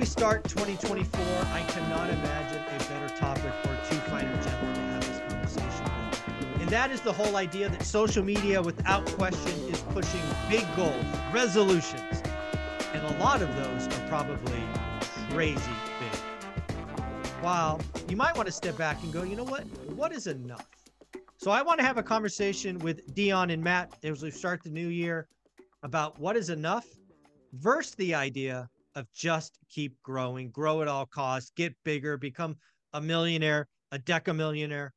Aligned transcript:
We 0.00 0.06
start 0.06 0.42
2024, 0.44 1.22
I 1.52 1.62
cannot 1.68 2.08
imagine 2.08 2.62
a 2.74 2.78
better 2.88 3.14
topic 3.18 3.52
for 3.62 3.78
two 3.86 4.00
finer 4.08 4.34
gentlemen 4.42 4.74
to 4.74 4.80
have 4.80 5.06
this 5.06 5.18
conversation 5.30 5.84
with. 5.84 6.62
And 6.62 6.70
that 6.70 6.90
is 6.90 7.02
the 7.02 7.12
whole 7.12 7.36
idea 7.36 7.68
that 7.68 7.82
social 7.82 8.24
media, 8.24 8.62
without 8.62 9.04
question, 9.08 9.52
is 9.68 9.78
pushing 9.90 10.22
big 10.48 10.64
goals, 10.74 11.04
resolutions. 11.32 12.22
And 12.94 13.04
a 13.14 13.18
lot 13.18 13.42
of 13.42 13.54
those 13.56 13.88
are 13.88 14.08
probably 14.08 14.62
crazy 15.32 15.60
big. 16.00 16.76
While 17.42 17.78
you 18.08 18.16
might 18.16 18.34
want 18.34 18.46
to 18.46 18.52
step 18.52 18.78
back 18.78 19.02
and 19.02 19.12
go, 19.12 19.22
you 19.22 19.36
know 19.36 19.44
what? 19.44 19.64
What 19.90 20.12
is 20.14 20.26
enough? 20.26 20.66
So 21.36 21.50
I 21.50 21.60
want 21.60 21.78
to 21.78 21.84
have 21.84 21.98
a 21.98 22.02
conversation 22.02 22.78
with 22.78 23.14
Dion 23.14 23.50
and 23.50 23.62
Matt 23.62 23.98
as 24.02 24.22
we 24.22 24.30
start 24.30 24.62
the 24.62 24.70
new 24.70 24.88
year 24.88 25.28
about 25.82 26.18
what 26.18 26.38
is 26.38 26.48
enough 26.48 26.86
versus 27.52 27.94
the 27.96 28.14
idea 28.14 28.70
of 28.94 29.06
just 29.14 29.58
keep 29.68 29.96
growing, 30.02 30.50
grow 30.50 30.82
at 30.82 30.88
all 30.88 31.06
costs, 31.06 31.52
get 31.56 31.74
bigger, 31.84 32.16
become 32.16 32.56
a 32.92 33.00
millionaire, 33.00 33.68
a 33.92 33.98
decamillionaire, 33.98 34.90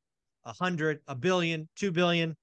a 0.45 0.53
hundred, 0.53 0.99
a 1.07 1.15
billion, 1.15 1.67
two 1.75 1.91
billion. 1.91 2.35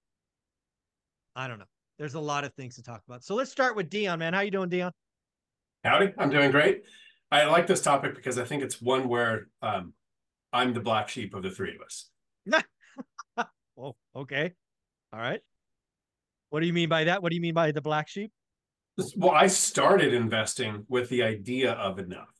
I 1.34 1.48
don't 1.48 1.58
know. 1.58 1.64
There's 1.98 2.14
a 2.14 2.20
lot 2.20 2.44
of 2.44 2.54
things 2.54 2.76
to 2.76 2.82
talk 2.82 3.02
about. 3.06 3.24
So 3.24 3.34
let's 3.34 3.50
start 3.50 3.76
with 3.76 3.90
Dion, 3.90 4.18
man. 4.18 4.32
How 4.32 4.40
you 4.40 4.50
doing, 4.50 4.68
Dion? 4.68 4.92
Howdy, 5.84 6.12
I'm 6.18 6.30
doing 6.30 6.50
great. 6.50 6.82
I 7.30 7.44
like 7.44 7.66
this 7.66 7.82
topic 7.82 8.14
because 8.14 8.38
I 8.38 8.44
think 8.44 8.62
it's 8.62 8.80
one 8.80 9.08
where 9.08 9.48
um, 9.62 9.92
I'm 10.52 10.72
the 10.72 10.80
black 10.80 11.08
sheep 11.08 11.34
of 11.34 11.42
the 11.42 11.50
three 11.50 11.74
of 11.74 11.82
us. 11.82 12.10
oh, 13.78 13.94
okay. 14.16 14.52
All 15.12 15.20
right. 15.20 15.40
What 16.50 16.60
do 16.60 16.66
you 16.66 16.72
mean 16.72 16.88
by 16.88 17.04
that? 17.04 17.22
What 17.22 17.30
do 17.30 17.36
you 17.36 17.42
mean 17.42 17.54
by 17.54 17.70
the 17.70 17.80
black 17.80 18.08
sheep? 18.08 18.32
Well, 19.16 19.30
I 19.30 19.46
started 19.46 20.12
investing 20.12 20.84
with 20.88 21.08
the 21.08 21.22
idea 21.22 21.72
of 21.72 21.98
enough. 21.98 22.34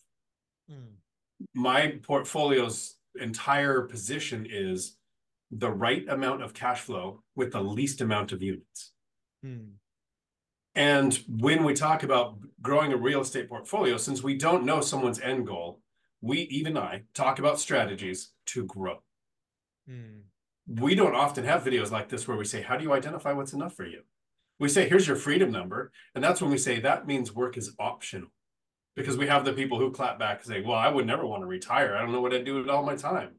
Hmm. 0.69 0.95
My 1.55 1.99
portfolio's 2.03 2.97
entire 3.19 3.83
position 3.83 4.47
is 4.49 4.97
the 5.51 5.71
right 5.71 6.09
amount 6.09 6.43
of 6.43 6.55
cash 6.55 6.81
flow 6.81 7.23
with 7.35 7.53
the 7.53 7.63
least 7.63 8.01
amount 8.01 8.33
of 8.33 8.43
units. 8.43 8.93
Hmm. 9.43 9.77
And 10.75 11.19
when 11.29 11.65
we 11.65 11.75
talk 11.75 12.03
about 12.03 12.39
growing 12.63 12.93
a 12.93 12.97
real 12.97 13.23
estate 13.23 13.49
portfolio, 13.49 13.97
since 13.97 14.23
we 14.23 14.37
don't 14.37 14.65
know 14.65 14.81
someone's 14.81 15.21
end 15.21 15.47
goal, 15.47 15.81
we, 16.21 16.43
even 16.43 16.77
I, 16.77 17.03
talk 17.15 17.39
about 17.39 17.59
strategies 17.59 18.33
to 18.47 18.65
grow. 18.67 19.03
Hmm. 19.89 20.21
We 20.69 20.95
don't 20.95 21.17
often 21.17 21.45
have 21.45 21.65
videos 21.65 21.91
like 21.91 22.09
this 22.09 22.29
where 22.29 22.37
we 22.37 22.45
say, 22.45 22.63
How 22.63 22.77
do 22.77 22.85
you 22.85 22.93
identify 22.93 23.33
what's 23.33 23.53
enough 23.53 23.75
for 23.75 23.87
you? 23.87 24.03
We 24.61 24.69
say, 24.69 24.89
Here's 24.89 25.09
your 25.09 25.17
freedom 25.17 25.51
number. 25.51 25.91
And 26.15 26.23
that's 26.23 26.41
when 26.41 26.51
we 26.51 26.59
say 26.59 26.79
that 26.79 27.07
means 27.07 27.35
work 27.35 27.57
is 27.57 27.75
optional. 27.81 28.29
Because 28.95 29.17
we 29.17 29.27
have 29.27 29.45
the 29.45 29.53
people 29.53 29.79
who 29.79 29.91
clap 29.91 30.19
back 30.19 30.39
and 30.39 30.47
say, 30.47 30.61
Well, 30.61 30.77
I 30.77 30.89
would 30.89 31.07
never 31.07 31.27
want 31.27 31.43
to 31.43 31.47
retire. 31.47 31.97
I 31.97 32.03
don't 32.03 32.13
know 32.13 32.21
what 32.21 32.33
I'd 32.33 32.45
do 32.45 32.57
with 32.57 32.69
all 32.69 32.85
my 32.85 32.95
time. 32.95 33.31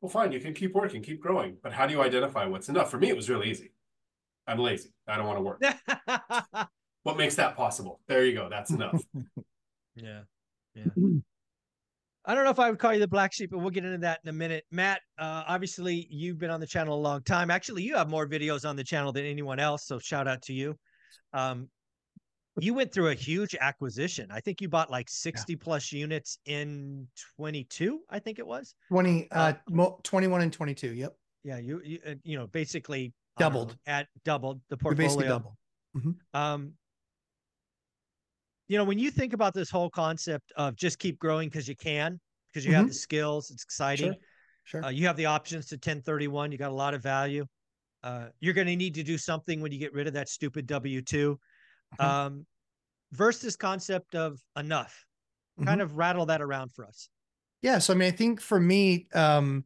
Well, 0.00 0.08
fine, 0.08 0.32
you 0.32 0.40
can 0.40 0.54
keep 0.54 0.72
working, 0.72 1.02
keep 1.02 1.20
growing. 1.20 1.58
But 1.62 1.72
how 1.72 1.86
do 1.86 1.92
you 1.92 2.00
identify 2.00 2.46
what's 2.46 2.70
enough? 2.70 2.90
For 2.90 2.98
me, 2.98 3.10
it 3.10 3.16
was 3.16 3.28
really 3.28 3.50
easy. 3.50 3.72
I'm 4.46 4.58
lazy. 4.58 4.94
I 5.06 5.16
don't 5.16 5.26
want 5.26 5.38
to 5.38 5.42
work. 5.42 6.68
what 7.02 7.18
makes 7.18 7.34
that 7.34 7.56
possible? 7.56 8.00
There 8.08 8.24
you 8.24 8.34
go. 8.34 8.48
That's 8.48 8.70
enough. 8.70 9.02
yeah. 9.96 10.20
Yeah. 10.74 10.84
I 12.26 12.34
don't 12.34 12.44
know 12.44 12.50
if 12.50 12.58
I 12.58 12.68
would 12.68 12.78
call 12.78 12.92
you 12.92 13.00
the 13.00 13.08
black 13.08 13.32
sheep, 13.32 13.50
but 13.50 13.58
we'll 13.58 13.70
get 13.70 13.84
into 13.84 13.98
that 13.98 14.20
in 14.22 14.28
a 14.28 14.32
minute. 14.32 14.64
Matt, 14.70 15.00
uh, 15.18 15.44
obviously 15.48 16.06
you've 16.10 16.38
been 16.38 16.50
on 16.50 16.60
the 16.60 16.66
channel 16.66 16.94
a 16.94 17.00
long 17.00 17.22
time. 17.22 17.50
Actually, 17.50 17.82
you 17.82 17.96
have 17.96 18.10
more 18.10 18.26
videos 18.26 18.68
on 18.68 18.76
the 18.76 18.84
channel 18.84 19.12
than 19.12 19.24
anyone 19.24 19.58
else, 19.58 19.86
so 19.86 19.98
shout 19.98 20.28
out 20.28 20.42
to 20.42 20.52
you. 20.52 20.76
Um, 21.32 21.68
you 22.58 22.74
went 22.74 22.92
through 22.92 23.08
a 23.08 23.14
huge 23.14 23.54
acquisition. 23.58 24.28
I 24.30 24.40
think 24.40 24.60
you 24.60 24.68
bought 24.68 24.90
like 24.90 25.08
60 25.08 25.52
yeah. 25.52 25.56
plus 25.60 25.92
units 25.92 26.38
in 26.46 27.06
22, 27.36 28.00
I 28.10 28.18
think 28.18 28.38
it 28.38 28.46
was. 28.46 28.74
20 28.88 29.30
uh, 29.30 29.52
uh 29.74 29.90
21 30.02 30.42
and 30.42 30.52
22, 30.52 30.94
yep. 30.94 31.16
Yeah, 31.42 31.58
you 31.58 31.80
you, 31.82 31.98
uh, 32.06 32.14
you 32.22 32.38
know, 32.38 32.46
basically 32.48 33.14
doubled. 33.38 33.70
Know, 33.86 33.92
at 33.92 34.08
doubled 34.24 34.60
the 34.68 34.76
portfolio. 34.76 35.08
basically 35.08 35.28
doubled. 35.28 35.54
Mm-hmm. 35.96 36.10
Um 36.38 36.74
you 38.70 38.78
know, 38.78 38.84
when 38.84 39.00
you 39.00 39.10
think 39.10 39.32
about 39.32 39.52
this 39.52 39.68
whole 39.68 39.90
concept 39.90 40.52
of 40.56 40.76
just 40.76 41.00
keep 41.00 41.18
growing 41.18 41.48
because 41.48 41.66
you 41.66 41.74
can, 41.74 42.20
because 42.46 42.64
you 42.64 42.70
mm-hmm. 42.70 42.82
have 42.82 42.88
the 42.88 42.94
skills, 42.94 43.50
it's 43.50 43.64
exciting. 43.64 44.12
Sure. 44.62 44.82
sure. 44.82 44.84
Uh, 44.84 44.90
you 44.90 45.08
have 45.08 45.16
the 45.16 45.26
options 45.26 45.66
to 45.66 45.74
1031. 45.74 46.52
You 46.52 46.58
got 46.58 46.70
a 46.70 46.74
lot 46.74 46.94
of 46.94 47.02
value. 47.02 47.44
Uh, 48.04 48.26
you're 48.38 48.54
going 48.54 48.68
to 48.68 48.76
need 48.76 48.94
to 48.94 49.02
do 49.02 49.18
something 49.18 49.60
when 49.60 49.72
you 49.72 49.80
get 49.80 49.92
rid 49.92 50.06
of 50.06 50.12
that 50.12 50.28
stupid 50.28 50.68
W 50.68 51.02
2. 51.02 51.36
Mm-hmm. 51.98 52.04
Um, 52.06 52.46
versus 53.10 53.42
this 53.42 53.56
concept 53.56 54.14
of 54.14 54.38
enough. 54.56 55.04
Mm-hmm. 55.58 55.66
Kind 55.66 55.82
of 55.82 55.96
rattle 55.96 56.26
that 56.26 56.40
around 56.40 56.70
for 56.70 56.86
us. 56.86 57.08
Yeah. 57.62 57.78
So, 57.78 57.92
I 57.92 57.96
mean, 57.96 58.06
I 58.06 58.12
think 58.12 58.40
for 58.40 58.60
me, 58.60 59.08
um, 59.12 59.64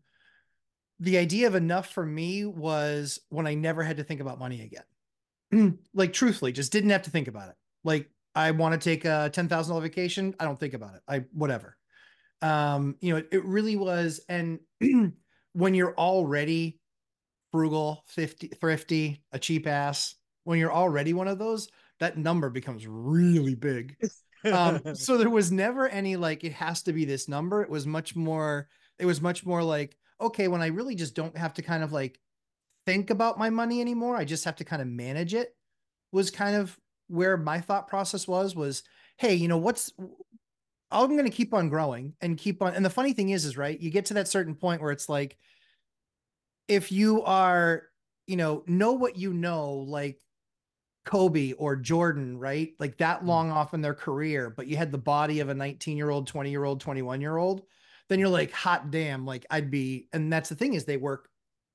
the 0.98 1.18
idea 1.18 1.46
of 1.46 1.54
enough 1.54 1.90
for 1.90 2.06
me 2.06 2.46
was 2.46 3.20
when 3.28 3.46
I 3.46 3.52
never 3.52 3.82
had 3.82 3.98
to 3.98 4.02
think 4.02 4.22
about 4.22 4.38
money 4.38 4.62
again. 4.62 5.78
like, 5.94 6.14
truthfully, 6.14 6.52
just 6.52 6.72
didn't 6.72 6.88
have 6.88 7.02
to 7.02 7.10
think 7.10 7.28
about 7.28 7.50
it. 7.50 7.54
Like, 7.84 8.08
I 8.34 8.50
want 8.50 8.80
to 8.80 8.90
take 8.90 9.04
a 9.04 9.30
ten 9.32 9.48
thousand 9.48 9.70
dollar 9.72 9.82
vacation. 9.82 10.34
I 10.40 10.44
don't 10.44 10.58
think 10.58 10.74
about 10.74 10.94
it. 10.94 11.02
I 11.08 11.24
whatever. 11.32 11.76
Um, 12.42 12.96
you 13.00 13.12
know, 13.12 13.18
it, 13.18 13.28
it 13.32 13.44
really 13.44 13.76
was. 13.76 14.20
And 14.28 14.60
when 15.52 15.74
you're 15.74 15.94
already 15.96 16.78
frugal, 17.52 18.04
50, 18.08 18.48
thrifty, 18.60 19.22
a 19.32 19.38
cheap 19.38 19.66
ass, 19.66 20.16
when 20.42 20.58
you're 20.58 20.72
already 20.72 21.14
one 21.14 21.28
of 21.28 21.38
those, 21.38 21.68
that 22.00 22.18
number 22.18 22.50
becomes 22.50 22.86
really 22.86 23.54
big. 23.54 23.96
um, 24.52 24.80
so 24.94 25.16
there 25.16 25.30
was 25.30 25.50
never 25.52 25.88
any 25.88 26.16
like 26.16 26.44
it 26.44 26.52
has 26.52 26.82
to 26.82 26.92
be 26.92 27.04
this 27.04 27.28
number. 27.28 27.62
It 27.62 27.70
was 27.70 27.86
much 27.86 28.14
more. 28.14 28.68
It 28.98 29.06
was 29.06 29.20
much 29.20 29.46
more 29.46 29.62
like 29.62 29.96
okay, 30.20 30.48
when 30.48 30.62
I 30.62 30.66
really 30.68 30.94
just 30.94 31.14
don't 31.14 31.36
have 31.36 31.54
to 31.54 31.62
kind 31.62 31.82
of 31.82 31.92
like 31.92 32.18
think 32.86 33.10
about 33.10 33.38
my 33.38 33.50
money 33.50 33.80
anymore, 33.80 34.16
I 34.16 34.24
just 34.24 34.44
have 34.44 34.56
to 34.56 34.64
kind 34.64 34.80
of 34.80 34.88
manage 34.88 35.34
it. 35.34 35.54
Was 36.12 36.30
kind 36.30 36.56
of 36.56 36.78
where 37.08 37.36
my 37.36 37.60
thought 37.60 37.88
process 37.88 38.26
was 38.26 38.54
was 38.54 38.82
hey 39.16 39.34
you 39.34 39.48
know 39.48 39.58
what's 39.58 39.92
i'm 40.90 41.10
going 41.10 41.24
to 41.24 41.30
keep 41.30 41.54
on 41.54 41.68
growing 41.68 42.14
and 42.20 42.38
keep 42.38 42.62
on 42.62 42.74
and 42.74 42.84
the 42.84 42.90
funny 42.90 43.12
thing 43.12 43.30
is 43.30 43.44
is 43.44 43.56
right 43.56 43.80
you 43.80 43.90
get 43.90 44.06
to 44.06 44.14
that 44.14 44.28
certain 44.28 44.54
point 44.54 44.80
where 44.80 44.92
it's 44.92 45.08
like 45.08 45.36
if 46.68 46.90
you 46.90 47.22
are 47.22 47.84
you 48.26 48.36
know 48.36 48.62
know 48.66 48.92
what 48.92 49.16
you 49.16 49.32
know 49.32 49.84
like 49.88 50.18
kobe 51.04 51.52
or 51.52 51.76
jordan 51.76 52.38
right 52.38 52.72
like 52.78 52.96
that 52.96 53.22
mm. 53.22 53.26
long 53.26 53.50
off 53.50 53.74
in 53.74 53.82
their 53.82 53.94
career 53.94 54.48
but 54.48 54.66
you 54.66 54.76
had 54.76 54.90
the 54.90 54.98
body 54.98 55.40
of 55.40 55.50
a 55.50 55.54
19 55.54 55.96
year 55.96 56.08
old 56.08 56.26
20 56.26 56.50
year 56.50 56.64
old 56.64 56.80
21 56.80 57.20
year 57.20 57.36
old 57.36 57.62
then 58.08 58.18
you're 58.18 58.28
like 58.28 58.50
hot 58.52 58.90
damn 58.90 59.26
like 59.26 59.44
i'd 59.50 59.70
be 59.70 60.08
and 60.12 60.32
that's 60.32 60.48
the 60.48 60.54
thing 60.54 60.72
is 60.72 60.84
they 60.84 60.96
work 60.96 61.28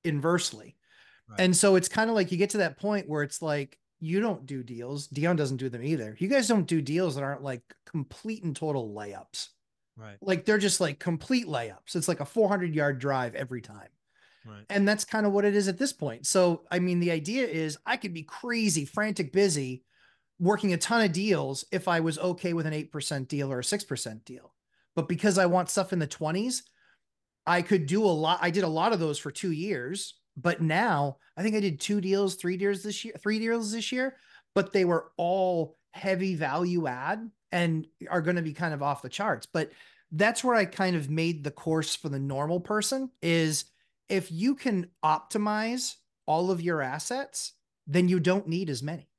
inversely 0.04 0.76
right. 1.30 1.40
and 1.40 1.56
so 1.56 1.76
it's 1.76 1.88
kind 1.88 2.10
of 2.10 2.16
like 2.16 2.32
you 2.32 2.38
get 2.38 2.52
to 2.52 2.60
that 2.60 2.80
point 2.80 3.08
where 3.08 3.22
it's 3.22 3.42
like 3.42 3.78
you 4.00 4.22
don't 4.22 4.46
do 4.46 4.64
deals. 4.64 5.08
Dion 5.08 5.36
doesn't 5.36 5.58
do 5.58 5.70
them 5.70 5.84
either. 5.84 6.16
You 6.20 6.28
guys 6.28 6.48
don't 6.48 6.68
do 6.68 6.82
deals 6.82 7.16
that 7.16 7.24
aren't 7.24 7.44
like 7.44 7.62
complete 7.86 8.44
and 8.44 8.56
total 8.56 8.94
layups. 8.94 9.50
Right. 9.98 10.18
Like 10.22 10.46
they're 10.46 10.58
just 10.58 10.80
like 10.80 11.00
complete 11.00 11.48
layups. 11.48 11.96
It's 11.96 12.08
like 12.08 12.22
a 12.22 12.26
400 12.26 12.74
yard 12.74 13.00
drive 13.00 13.36
every 13.36 13.62
time. 13.62 13.90
Right. 14.46 14.66
And 14.70 14.88
that's 14.88 15.04
kind 15.04 15.26
of 15.26 15.34
what 15.34 15.46
it 15.46 15.56
is 15.56 15.68
at 15.68 15.78
this 15.78 15.92
point. 15.92 16.26
So, 16.26 16.64
I 16.72 16.80
mean, 16.80 17.00
the 17.00 17.12
idea 17.12 17.46
is 17.46 17.78
I 17.86 17.98
could 17.98 18.14
be 18.14 18.24
crazy, 18.24 18.86
frantic, 18.86 19.34
busy, 19.34 19.84
working 20.40 20.72
a 20.72 20.78
ton 20.78 21.04
of 21.04 21.12
deals 21.12 21.66
if 21.72 21.88
I 21.90 22.00
was 22.00 22.18
okay 22.18 22.54
with 22.54 22.66
an 22.66 22.74
8% 22.74 23.28
deal 23.28 23.52
or 23.52 23.60
a 23.60 23.64
6% 23.64 24.26
deal. 24.26 24.54
But 24.96 25.10
because 25.10 25.38
I 25.38 25.46
want 25.46 25.70
stuff 25.70 25.92
in 25.92 26.00
the 26.00 26.08
20s, 26.08 26.62
I 27.46 27.62
could 27.62 27.86
do 27.86 28.04
a 28.04 28.08
lot. 28.08 28.40
I 28.42 28.50
did 28.50 28.64
a 28.64 28.70
lot 28.70 28.94
of 28.94 29.00
those 29.00 29.20
for 29.20 29.32
two 29.32 29.52
years 29.52 30.16
but 30.42 30.62
now 30.62 31.18
I 31.36 31.44
think 31.44 31.56
I 31.56 31.60
did 31.60 31.80
two 31.80 32.02
deals, 32.02 32.36
three 32.36 32.58
deals 32.58 32.84
this 32.84 33.04
year, 33.04 33.16
three 33.20 33.40
deals 33.40 33.72
this 33.72 33.92
year, 33.92 34.16
but 34.56 34.74
they 34.74 34.86
were 34.86 35.12
all 35.18 35.78
heavy 35.92 36.36
value 36.36 36.88
add 36.88 37.30
and 37.52 37.88
are 38.10 38.22
going 38.22 38.36
to 38.36 38.42
be 38.42 38.54
kind 38.54 38.74
of 38.74 38.84
off 38.84 39.02
the 39.02 39.10
charts. 39.10 39.46
But 39.46 39.72
that's 40.12 40.44
where 40.44 40.56
I 40.56 40.66
kind 40.66 40.96
of 40.96 41.10
made 41.10 41.44
the 41.44 41.52
course 41.52 41.96
for 41.96 42.10
the 42.10 42.20
normal 42.20 42.60
person 42.60 43.10
is 43.22 43.66
if 44.08 44.32
you 44.32 44.56
can 44.56 44.88
optimize 45.04 45.96
all 46.26 46.52
of 46.52 46.62
your 46.62 46.82
assets, 46.82 47.54
then 47.88 48.08
you 48.08 48.20
don't 48.20 48.48
need 48.48 48.70
as 48.70 48.84
many. 48.84 49.10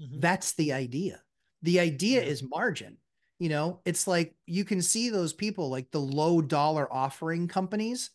Mm-hmm. 0.00 0.20
That's 0.20 0.52
the 0.52 0.72
idea. 0.72 1.22
The 1.62 1.80
idea 1.80 2.22
is 2.22 2.42
margin. 2.42 2.98
You 3.38 3.48
know, 3.48 3.80
it's 3.84 4.06
like 4.06 4.34
you 4.46 4.64
can 4.64 4.82
see 4.82 5.08
those 5.08 5.32
people 5.32 5.70
like 5.70 5.90
the 5.90 6.00
low 6.00 6.42
dollar 6.42 6.92
offering 6.92 7.48
companies, 7.48 8.10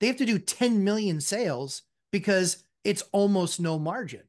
they 0.00 0.06
have 0.06 0.18
to 0.18 0.26
do 0.26 0.38
10 0.38 0.84
million 0.84 1.20
sales 1.20 1.82
because 2.12 2.64
it's 2.84 3.02
almost 3.12 3.60
no 3.60 3.78
margin. 3.78 4.22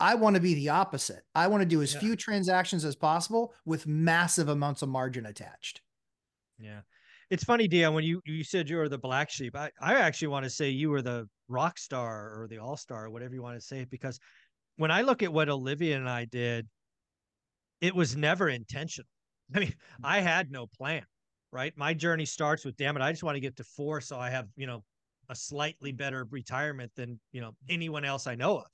I 0.00 0.14
want 0.16 0.34
to 0.36 0.42
be 0.42 0.54
the 0.54 0.70
opposite. 0.70 1.22
I 1.34 1.46
want 1.46 1.62
to 1.62 1.66
do 1.66 1.82
as 1.82 1.94
Yeah. 1.94 2.00
few 2.00 2.16
transactions 2.16 2.84
as 2.84 2.96
possible 2.96 3.54
with 3.64 3.86
massive 3.86 4.48
amounts 4.48 4.82
of 4.82 4.88
margin 4.88 5.26
attached. 5.26 5.80
Yeah. 6.58 6.80
It's 7.30 7.44
funny, 7.44 7.68
Dion, 7.68 7.94
when 7.94 8.04
you, 8.04 8.20
you 8.26 8.44
said 8.44 8.68
you 8.68 8.76
were 8.76 8.88
the 8.88 8.98
black 8.98 9.30
sheep, 9.30 9.56
I, 9.56 9.70
I 9.80 9.94
actually 9.94 10.28
want 10.28 10.44
to 10.44 10.50
say 10.50 10.68
you 10.70 10.90
were 10.90 11.02
the 11.02 11.28
rock 11.48 11.78
star 11.78 12.40
or 12.40 12.48
the 12.48 12.58
all 12.58 12.76
star, 12.76 13.08
whatever 13.08 13.34
you 13.34 13.42
want 13.42 13.56
to 13.56 13.64
say, 13.64 13.84
because 13.84 14.18
when 14.76 14.90
I 14.90 15.02
look 15.02 15.22
at 15.22 15.32
what 15.32 15.48
Olivia 15.48 15.96
and 15.96 16.08
I 16.08 16.26
did, 16.26 16.68
it 17.80 17.94
was 17.94 18.16
never 18.16 18.48
intentional. 18.48 19.08
I 19.54 19.60
mean, 19.60 19.74
I 20.02 20.20
had 20.20 20.50
no 20.50 20.66
plan, 20.66 21.04
right? 21.52 21.72
My 21.76 21.94
journey 21.94 22.24
starts 22.24 22.64
with, 22.64 22.76
damn 22.76 22.96
it, 22.96 23.02
I 23.02 23.10
just 23.10 23.22
want 23.22 23.36
to 23.36 23.40
get 23.40 23.56
to 23.56 23.64
four 23.64 24.00
so 24.00 24.18
I 24.18 24.30
have, 24.30 24.46
you 24.56 24.66
know, 24.66 24.84
a 25.28 25.36
slightly 25.36 25.92
better 25.92 26.24
retirement 26.24 26.92
than, 26.96 27.20
you 27.32 27.40
know, 27.40 27.56
anyone 27.68 28.04
else 28.04 28.26
I 28.26 28.34
know 28.34 28.58
of. 28.58 28.66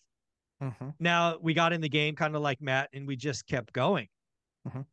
Mhm. 0.60 0.90
Now 1.00 1.36
we 1.38 1.52
got 1.54 1.72
in 1.72 1.80
the 1.80 1.88
game 1.88 2.14
kind 2.14 2.36
of 2.36 2.42
like 2.42 2.60
Matt 2.60 2.90
and 2.92 3.06
we 3.08 3.16
just 3.16 3.46
kept 3.46 3.72
going. 3.72 4.08
Mhm. 4.64 4.84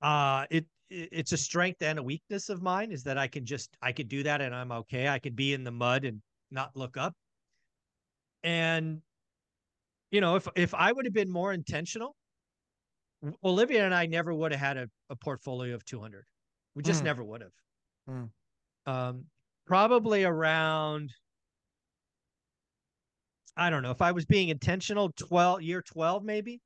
Uh 0.00 0.46
it, 0.50 0.66
it 0.90 1.08
it's 1.12 1.32
a 1.32 1.36
strength 1.36 1.82
and 1.82 1.98
a 1.98 2.02
weakness 2.02 2.48
of 2.48 2.62
mine 2.62 2.92
is 2.92 3.02
that 3.04 3.18
I 3.18 3.28
can 3.28 3.44
just 3.46 3.76
I 3.82 3.92
could 3.92 4.08
do 4.08 4.22
that 4.24 4.40
and 4.40 4.54
I'm 4.54 4.72
okay. 4.72 5.08
I 5.08 5.18
could 5.18 5.36
be 5.36 5.52
in 5.52 5.64
the 5.64 5.70
mud 5.72 6.04
and 6.04 6.22
not 6.50 6.76
look 6.76 6.96
up. 6.96 7.14
And 8.42 9.02
you 10.10 10.20
know, 10.20 10.36
if 10.36 10.48
if 10.56 10.74
I 10.74 10.92
would 10.92 11.04
have 11.04 11.14
been 11.14 11.30
more 11.30 11.52
intentional, 11.52 12.16
Olivia 13.42 13.84
and 13.84 13.94
I 13.94 14.06
never 14.06 14.32
would 14.34 14.52
have 14.52 14.60
had 14.60 14.76
a, 14.76 14.90
a 15.10 15.16
portfolio 15.16 15.74
of 15.74 15.84
200. 15.84 16.24
We 16.74 16.82
just 16.82 17.02
Mm. 17.02 17.04
never 17.04 17.22
would 17.24 17.40
have. 17.42 17.52
Mm. 18.08 18.32
Um, 18.86 19.30
probably 19.66 20.24
around 20.24 21.10
I 23.56 23.70
don't 23.70 23.82
know 23.82 23.90
if 23.90 24.02
I 24.02 24.12
was 24.12 24.26
being 24.26 24.50
intentional, 24.50 25.10
12 25.16 25.62
year 25.62 25.82
12 25.82 26.24
maybe, 26.24 26.60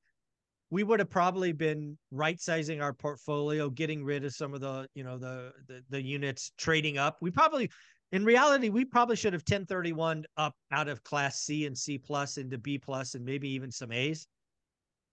we 0.71 0.83
would 0.83 0.99
have 0.99 1.11
probably 1.11 1.53
been 1.53 1.97
right 2.11 2.41
sizing 2.41 2.81
our 2.81 2.93
portfolio, 2.93 3.71
getting 3.71 4.05
rid 4.05 4.25
of 4.25 4.35
some 4.35 4.55
of 4.55 4.61
the, 4.61 4.89
you 4.95 5.05
know, 5.05 5.19
the, 5.19 5.53
the 5.69 5.83
the 5.89 6.03
units, 6.03 6.53
trading 6.59 6.99
up. 6.99 7.19
We 7.21 7.31
probably 7.31 7.71
in 8.13 8.25
reality, 8.25 8.71
we 8.71 8.85
probably 8.85 9.17
should 9.17 9.33
have 9.33 9.43
1031 9.43 10.25
up 10.37 10.55
out 10.73 10.89
of 10.89 11.03
class 11.05 11.41
C 11.41 11.67
and 11.67 11.79
C 11.79 11.97
plus 11.97 12.39
into 12.39 12.59
B 12.59 12.79
plus 12.79 13.15
and 13.15 13.25
maybe 13.25 13.49
even 13.51 13.71
some 13.71 13.93
A's. 13.93 14.27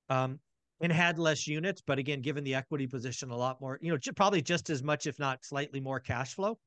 Um, 0.10 0.40
and 0.80 0.92
had 0.92 1.18
less 1.18 1.48
units, 1.48 1.82
but 1.86 1.98
again, 1.98 2.22
given 2.22 2.44
the 2.44 2.54
equity 2.54 2.86
position, 2.86 3.32
a 3.32 3.36
lot 3.36 3.60
more, 3.60 3.80
you 3.82 3.92
know, 3.92 3.98
probably 4.16 4.44
just 4.44 4.70
as 4.70 4.84
much, 4.84 5.08
if 5.08 5.18
not 5.18 5.44
slightly 5.44 5.80
more 5.80 6.00
cash 6.00 6.36
flow. 6.36 6.60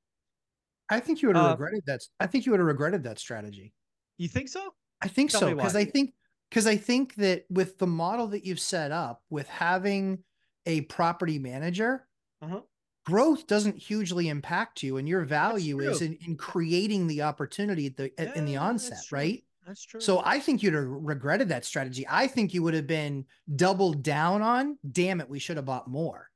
I 0.90 1.00
think 1.00 1.22
you 1.22 1.28
would 1.28 1.36
have 1.36 1.46
Uh, 1.46 1.50
regretted 1.52 1.84
that. 1.86 2.00
I 2.18 2.26
think 2.26 2.44
you 2.46 2.52
would 2.52 2.60
have 2.60 2.66
regretted 2.66 3.04
that 3.04 3.18
strategy. 3.18 3.72
You 4.18 4.28
think 4.28 4.48
so? 4.48 4.74
I 5.00 5.08
think 5.08 5.30
Tell 5.30 5.40
so 5.40 5.54
because. 5.54 5.76
I 5.76 5.84
think 5.84 6.14
because 6.50 6.66
I 6.66 6.76
think 6.76 7.14
that 7.14 7.44
with 7.48 7.78
the 7.78 7.86
model 7.86 8.26
that 8.28 8.44
you've 8.44 8.60
set 8.60 8.90
up 8.90 9.22
with 9.30 9.46
having 9.48 10.24
a 10.66 10.82
property 10.82 11.38
manager, 11.38 12.06
Uh-huh. 12.42 12.62
growth 13.06 13.46
doesn't 13.46 13.76
hugely 13.76 14.28
impact 14.28 14.82
you, 14.82 14.96
and 14.96 15.08
your 15.08 15.24
value 15.24 15.78
is 15.80 16.02
in, 16.02 16.14
in 16.26 16.36
creating 16.36 17.06
the 17.06 17.22
opportunity 17.22 17.86
at 17.86 17.96
the 17.96 18.12
at- 18.20 18.36
in 18.36 18.44
the 18.44 18.52
Yeah, 18.52 18.58
that's 18.72 18.90
onset, 18.90 19.12
right? 19.12 19.44
That's 19.66 19.84
true. 19.84 20.00
So 20.00 20.22
I 20.24 20.40
think 20.40 20.62
you'd 20.62 20.74
have 20.74 20.84
regretted 20.86 21.48
that 21.50 21.64
strategy. 21.64 22.04
I 22.08 22.26
think 22.26 22.52
you 22.52 22.62
would 22.64 22.74
have 22.74 22.86
been 22.88 23.26
doubled 23.54 24.02
down 24.02 24.42
on. 24.42 24.78
Damn 24.90 25.20
it, 25.20 25.28
we 25.28 25.38
should 25.38 25.56
have 25.56 25.66
bought 25.66 25.88
more. 25.88 26.28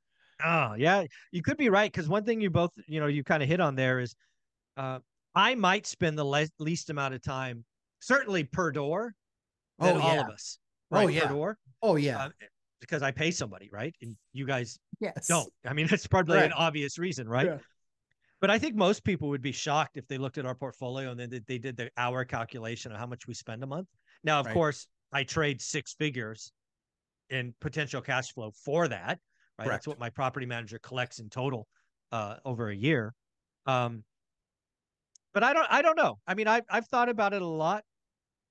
Oh, 0.43 0.73
yeah, 0.75 1.03
you 1.31 1.41
could 1.41 1.57
be 1.57 1.69
right 1.69 1.91
because 1.91 2.07
one 2.07 2.23
thing 2.23 2.39
you 2.41 2.49
both, 2.49 2.71
you 2.87 2.99
know, 2.99 3.07
you 3.07 3.23
kind 3.23 3.41
of 3.43 3.49
hit 3.49 3.59
on 3.59 3.75
there 3.75 3.99
is, 3.99 4.15
uh, 4.77 4.99
I 5.33 5.55
might 5.55 5.85
spend 5.85 6.17
the 6.17 6.23
le- 6.23 6.47
least 6.59 6.89
amount 6.89 7.13
of 7.13 7.21
time, 7.21 7.65
certainly 7.99 8.43
per 8.43 8.71
door, 8.71 9.13
than 9.79 9.97
Oh, 9.97 10.01
all 10.01 10.19
of 10.19 10.29
us. 10.29 10.57
Oh, 10.91 11.07
yeah. 11.07 11.27
per 11.27 11.33
door, 11.33 11.57
Oh 11.81 11.95
yeah, 11.97 12.25
uh, 12.25 12.29
because 12.79 13.01
I 13.01 13.11
pay 13.11 13.31
somebody, 13.31 13.69
right? 13.71 13.93
And 14.01 14.15
you 14.33 14.45
guys 14.45 14.79
yes. 14.99 15.27
don't. 15.27 15.51
I 15.65 15.73
mean, 15.73 15.87
that's 15.89 16.07
probably 16.07 16.39
an 16.39 16.53
obvious 16.53 16.97
reason, 16.97 17.27
right? 17.27 17.47
Yeah. 17.47 17.57
But 18.41 18.51
I 18.51 18.59
think 18.59 18.75
most 18.75 19.03
people 19.03 19.29
would 19.29 19.41
be 19.41 19.51
shocked 19.51 19.97
if 19.97 20.07
they 20.07 20.17
looked 20.17 20.37
at 20.37 20.45
our 20.45 20.55
portfolio 20.55 21.09
and 21.11 21.19
then 21.19 21.29
they, 21.29 21.39
they 21.47 21.57
did 21.57 21.77
the 21.77 21.89
hour 21.97 22.23
calculation 22.25 22.91
of 22.91 22.97
how 22.99 23.07
much 23.07 23.27
we 23.27 23.33
spend 23.33 23.63
a 23.63 23.67
month. 23.67 23.87
Now, 24.23 24.39
of 24.39 24.45
Right. 24.45 24.53
course, 24.53 24.87
I 25.11 25.23
trade 25.23 25.61
six 25.61 25.93
figures 25.93 26.51
in 27.29 27.53
potential 27.59 28.01
cash 28.01 28.33
flow 28.33 28.51
for 28.63 28.87
that. 28.87 29.19
Right. 29.57 29.67
That's 29.67 29.87
what 29.87 29.99
my 29.99 30.09
property 30.09 30.45
manager 30.45 30.79
collects 30.79 31.19
in 31.19 31.29
total 31.29 31.67
uh, 32.11 32.35
over 32.45 32.69
a 32.69 32.75
year. 32.75 33.13
Um, 33.65 34.03
but 35.35 35.43
I 35.43 35.53
don't. 35.53 35.67
I 35.69 35.83
don't 35.83 35.97
know. 35.97 36.17
I 36.25 36.33
mean, 36.33 36.47
I've 36.47 36.63
I've 36.69 36.87
thought 36.87 37.09
about 37.09 37.33
it 37.33 37.43
a 37.43 37.47
lot. 37.47 37.83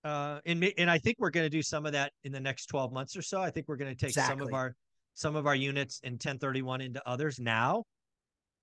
Uh, 0.04 0.38
and 0.44 0.62
and 0.76 0.90
I 0.90 0.98
think 0.98 1.16
we're 1.18 1.30
going 1.30 1.46
to 1.46 1.50
do 1.50 1.62
some 1.62 1.86
of 1.86 1.92
that 1.92 2.12
in 2.24 2.30
the 2.30 2.38
next 2.38 2.66
twelve 2.66 2.92
months 2.92 3.16
or 3.16 3.22
so. 3.22 3.40
I 3.40 3.50
think 3.50 3.66
we're 3.68 3.76
going 3.76 3.96
to 3.96 4.06
take 4.06 4.14
some 4.14 4.40
of 4.42 4.52
our 4.52 4.76
some 5.14 5.34
of 5.34 5.46
our 5.46 5.54
units 5.54 6.00
in 6.02 6.14
1031 6.14 6.80
into 6.80 7.08
others 7.08 7.38
now. 7.38 7.84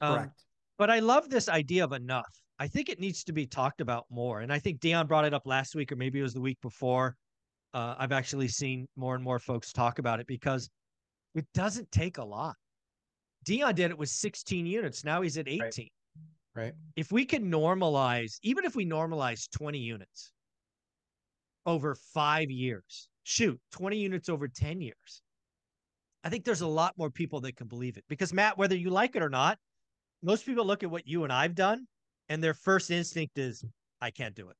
Um, 0.01 0.15
Correct. 0.15 0.43
but 0.77 0.89
I 0.89 0.99
love 0.99 1.29
this 1.29 1.47
idea 1.47 1.83
of 1.83 1.93
enough. 1.93 2.27
I 2.59 2.67
think 2.67 2.89
it 2.89 2.99
needs 2.99 3.23
to 3.23 3.31
be 3.31 3.47
talked 3.47 3.79
about 3.79 4.05
more. 4.09 4.41
And 4.41 4.51
I 4.51 4.59
think 4.59 4.81
Dion 4.81 5.07
brought 5.07 5.23
it 5.23 5.33
up 5.33 5.43
last 5.47 5.75
week, 5.75 5.93
or 5.93 5.95
maybe 5.95 6.19
it 6.19 6.23
was 6.23 6.33
the 6.33 6.41
week 6.41 6.57
before. 6.61 7.15
Uh, 7.73 7.95
I've 7.97 8.11
actually 8.11 8.49
seen 8.49 8.85
more 8.97 9.15
and 9.15 9.23
more 9.23 9.39
folks 9.39 9.71
talk 9.71 9.97
about 9.97 10.19
it 10.19 10.27
because 10.27 10.69
it 11.35 11.45
doesn't 11.53 11.89
take 11.89 12.17
a 12.17 12.23
lot. 12.23 12.55
Dion 13.45 13.73
did 13.73 13.91
it 13.91 13.97
with 13.97 14.09
16 14.09 14.65
units. 14.65 15.05
Now 15.05 15.21
he's 15.21 15.37
at 15.37 15.47
18. 15.47 15.61
Right. 15.61 15.91
If 16.95 17.11
we 17.11 17.25
can 17.25 17.51
normalize, 17.51 18.37
even 18.43 18.65
if 18.65 18.75
we 18.75 18.85
normalize 18.85 19.49
20 19.51 19.79
units 19.79 20.31
over 21.65 21.95
five 21.95 22.51
years, 22.51 23.07
shoot, 23.23 23.59
20 23.71 23.97
units 23.97 24.29
over 24.29 24.47
10 24.47 24.81
years, 24.81 25.21
I 26.23 26.29
think 26.29 26.45
there's 26.45 26.61
a 26.61 26.67
lot 26.67 26.97
more 26.97 27.09
people 27.09 27.41
that 27.41 27.55
can 27.55 27.67
believe 27.67 27.97
it. 27.97 28.03
Because, 28.07 28.33
Matt, 28.33 28.57
whether 28.57 28.75
you 28.75 28.89
like 28.89 29.15
it 29.15 29.23
or 29.23 29.29
not, 29.29 29.57
most 30.21 30.45
people 30.45 30.65
look 30.65 30.83
at 30.83 30.91
what 30.91 31.07
you 31.07 31.23
and 31.23 31.33
I've 31.33 31.55
done, 31.55 31.87
and 32.29 32.43
their 32.43 32.53
first 32.53 32.91
instinct 32.91 33.37
is, 33.37 33.65
I 34.01 34.11
can't 34.11 34.35
do 34.35 34.49
it. 34.49 34.55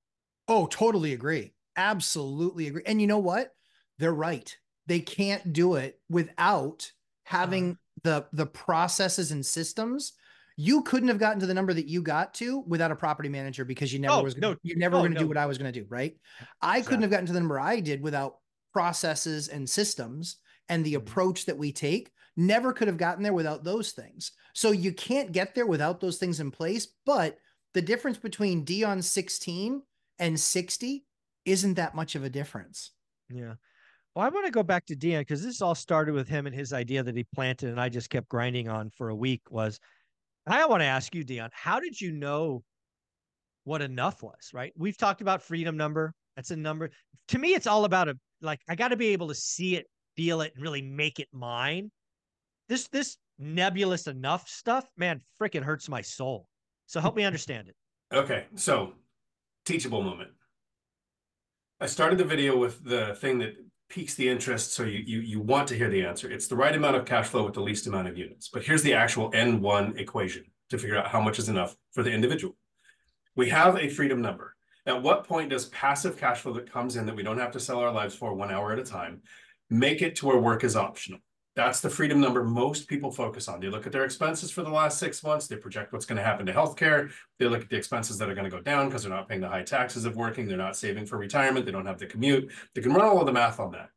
Oh, 0.48 0.66
totally 0.68 1.14
agree. 1.14 1.54
Absolutely 1.76 2.68
agree. 2.68 2.84
And 2.86 3.00
you 3.00 3.08
know 3.08 3.20
what? 3.20 3.52
They're 4.00 4.14
right. 4.14 4.56
They 4.88 5.00
can't 5.00 5.54
do 5.54 5.76
it 5.76 6.00
without 6.10 6.92
having 7.24 7.78
the 8.04 8.26
the 8.34 8.48
processes 8.48 9.32
and 9.32 9.46
systems. 9.46 10.13
You 10.62 10.84
couldn't 10.84 11.08
have 11.10 11.18
gotten 11.18 11.39
to 11.39 11.48
the 11.48 11.56
number 11.56 11.74
that 11.74 11.88
you 11.88 12.03
got 12.03 12.36
to 12.36 12.60
without 12.68 12.91
a 12.91 12.96
property 12.96 13.30
manager 13.30 13.65
because 13.65 13.91
you 13.91 13.98
never 13.98 14.13
Oh, 14.13 14.22
was 14.24 14.36
gonna, 14.36 14.53
no. 14.53 14.60
you 14.62 14.75
never 14.75 14.96
Oh, 14.96 15.00
were 15.00 15.08
going 15.08 15.15
to 15.15 15.20
do 15.20 15.27
what 15.27 15.36
I 15.38 15.48
was 15.48 15.58
going 15.58 15.74
to 15.74 15.80
do, 15.80 15.88
right? 15.89 16.15
I 16.62 16.82
couldn't 16.82 17.01
have 17.01 17.10
gotten 17.10 17.25
to 17.25 17.34
the 17.34 17.39
number 17.39 17.60
I 17.60 17.80
did 17.80 18.00
without 18.00 18.36
processes 18.72 19.48
and 19.48 19.68
systems 19.68 20.38
and 20.70 20.86
the 20.86 20.94
Mhm. 20.94 20.98
approach 20.98 21.46
that 21.48 21.58
we 21.58 21.72
take. 21.72 22.12
Never 22.38 22.74
could 22.74 22.88
have 22.88 22.98
gotten 22.98 23.24
there 23.24 23.34
without 23.34 23.63
those 23.63 23.91
things. 23.91 24.34
So 24.53 24.70
you 24.70 24.94
can't 24.94 25.32
get 25.32 25.56
there 25.56 25.65
without 25.65 26.00
those 26.00 26.20
things 26.20 26.39
in 26.39 26.51
place. 26.51 26.88
But 27.08 27.39
the 27.74 27.82
difference 27.82 28.20
between 28.20 28.63
Dion 28.63 29.01
16 29.01 29.82
and 30.20 30.39
60 30.39 31.08
isn't 31.44 31.74
that 31.74 31.96
much 31.96 32.13
of 32.13 32.24
a 32.24 32.30
difference. 32.30 32.91
Yeah. 33.30 33.56
Well, 34.13 34.25
I 34.25 34.30
want 34.30 34.46
to 34.46 34.51
go 34.51 34.62
back 34.62 34.86
to 34.88 34.96
Dion 34.96 35.22
because 35.22 35.41
this 35.41 35.60
all 35.60 35.74
started 35.74 36.13
with 36.13 36.27
him 36.27 36.46
and 36.46 36.53
his 36.56 36.72
idea 36.72 37.01
that 37.01 37.15
he 37.15 37.24
planted, 37.24 37.70
and 37.70 37.82
I 37.82 37.89
just 37.89 38.12
kept 38.12 38.30
grinding 38.30 38.70
on 38.70 38.91
for 38.91 39.10
a 39.10 39.15
week. 39.15 39.41
Was 39.50 39.80
I 40.48 40.65
want 40.65 40.81
to 40.81 40.88
ask 40.88 41.13
you, 41.13 41.24
Dion, 41.24 41.50
how 41.53 41.79
did 41.79 42.00
you 42.00 42.12
know 42.12 42.63
what 43.63 43.81
enough 43.81 44.24
was? 44.24 44.51
Right? 44.53 44.74
We've 44.75 44.98
talked 44.98 45.21
about 45.21 45.41
freedom 45.41 45.77
number. 45.77 46.13
That's 46.36 46.51
a 46.51 46.55
number. 46.55 46.89
To 47.29 47.39
me, 47.39 47.50
it's 47.53 47.67
all 47.67 47.86
about 47.86 48.10
a 48.10 48.17
like 48.41 48.60
I 48.67 48.75
got 48.75 48.89
to 48.89 48.98
be 48.98 49.10
able 49.10 49.27
to 49.27 49.36
see 49.36 49.75
it, 49.75 49.86
feel 50.15 50.41
it, 50.41 50.53
and 50.55 50.63
really 50.63 50.81
make 50.81 51.19
it 51.19 51.27
mine. 51.31 51.91
This 52.67 52.88
this 52.88 53.17
nebulous 53.38 54.07
enough 54.07 54.48
stuff, 54.48 54.88
man, 54.98 55.21
freaking 55.39 55.63
hurts 55.63 55.89
my 55.89 56.01
soul. 56.01 56.48
So 56.86 57.00
help 57.00 57.15
me 57.15 57.24
understand 57.24 57.67
it. 57.67 57.75
Okay, 58.13 58.45
so 58.55 58.93
teachable 59.65 60.01
moment. 60.01 60.31
I 61.79 61.86
started 61.86 62.17
the 62.17 62.25
video 62.25 62.57
with 62.57 62.83
the 62.83 63.15
thing 63.15 63.39
that 63.39 63.55
piques 63.91 64.15
the 64.15 64.27
interest, 64.27 64.74
so 64.74 64.83
you 64.83 65.03
you 65.05 65.19
you 65.19 65.39
want 65.41 65.67
to 65.67 65.75
hear 65.75 65.89
the 65.89 66.03
answer. 66.05 66.31
It's 66.31 66.48
the 66.48 66.55
right 66.55 66.75
amount 66.75 66.95
of 66.95 67.05
cash 67.05 67.27
flow 67.27 67.43
with 67.43 67.53
the 67.53 67.62
least 67.62 67.88
amount 67.88 68.07
of 68.07 68.17
units. 68.17 68.48
But 68.48 68.63
here's 68.63 68.83
the 68.83 68.93
actual 68.93 69.31
N1 69.31 70.00
equation 70.00 70.45
to 70.69 70.77
figure 70.77 70.98
out 70.98 71.07
how 71.07 71.21
much 71.21 71.38
is 71.38 71.50
enough 71.50 71.75
for 71.91 72.01
the 72.01 72.12
individual. 72.12 72.55
We 73.36 73.50
have 73.50 73.75
a 73.77 73.89
freedom 73.89 74.21
number. 74.21 74.55
At 74.86 75.03
what 75.03 75.27
point 75.27 75.50
does 75.50 75.65
passive 75.67 76.17
cash 76.17 76.39
flow 76.39 76.53
that 76.53 76.71
comes 76.71 76.95
in 76.95 77.05
that 77.05 77.15
we 77.15 77.24
don't 77.24 77.38
have 77.38 77.51
to 77.51 77.60
sell 77.60 77.79
our 77.79 77.91
lives 77.91 78.15
for 78.15 78.33
one 78.33 78.50
hour 78.50 78.71
at 78.71 78.79
a 78.79 78.83
time 78.83 79.21
make 79.69 80.01
it 80.01 80.15
to 80.17 80.25
where 80.25 80.38
work 80.38 80.63
is 80.63 80.75
optional? 80.75 81.19
That's 81.55 81.81
the 81.81 81.89
freedom 81.89 82.22
number 82.22 82.43
most 82.43 82.88
people 82.88 83.12
focus 83.12 83.50
on. 83.50 83.60
They 83.60 83.67
look 83.67 83.86
at 83.86 83.91
their 83.91 84.05
expenses 84.05 84.51
for 84.51 84.63
the 84.63 84.70
last 84.70 84.98
six 84.98 85.22
months. 85.22 85.48
They 85.48 85.58
project 85.58 85.91
what's 85.91 86.05
going 86.05 86.17
to 86.17 86.24
happen 86.24 86.46
to 86.46 86.53
healthcare. 86.53 87.12
They 87.39 87.48
look 87.48 87.62
at 87.63 87.70
the 87.70 87.75
expenses 87.75 88.17
that 88.17 88.29
are 88.29 88.34
going 88.34 88.50
to 88.50 88.55
go 88.55 88.62
down 88.62 88.88
because 88.88 89.03
they're 89.03 89.12
not 89.12 89.27
paying 89.27 89.41
the 89.41 89.50
high 89.50 89.63
taxes 89.63 90.05
of 90.05 90.15
working. 90.15 90.48
They're 90.48 90.58
not 90.58 90.77
saving 90.77 91.08
for 91.08 91.17
retirement. 91.17 91.65
They 91.65 91.74
don't 91.74 91.86
have 91.86 92.00
the 92.00 92.05
commute. 92.05 92.50
They 92.74 92.81
can 92.81 92.93
run 92.93 93.05
all 93.05 93.20
of 93.20 93.25
the 93.25 93.34
math 93.34 93.60
on 93.60 93.72
that. 93.72 93.89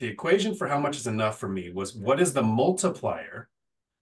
The 0.00 0.08
equation 0.08 0.56
for 0.56 0.66
how 0.66 0.80
much 0.80 0.96
is 0.96 1.06
enough 1.06 1.38
for 1.38 1.48
me 1.48 1.70
was 1.70 1.94
what 1.94 2.20
is 2.20 2.32
the 2.32 2.42
multiplier 2.42 3.48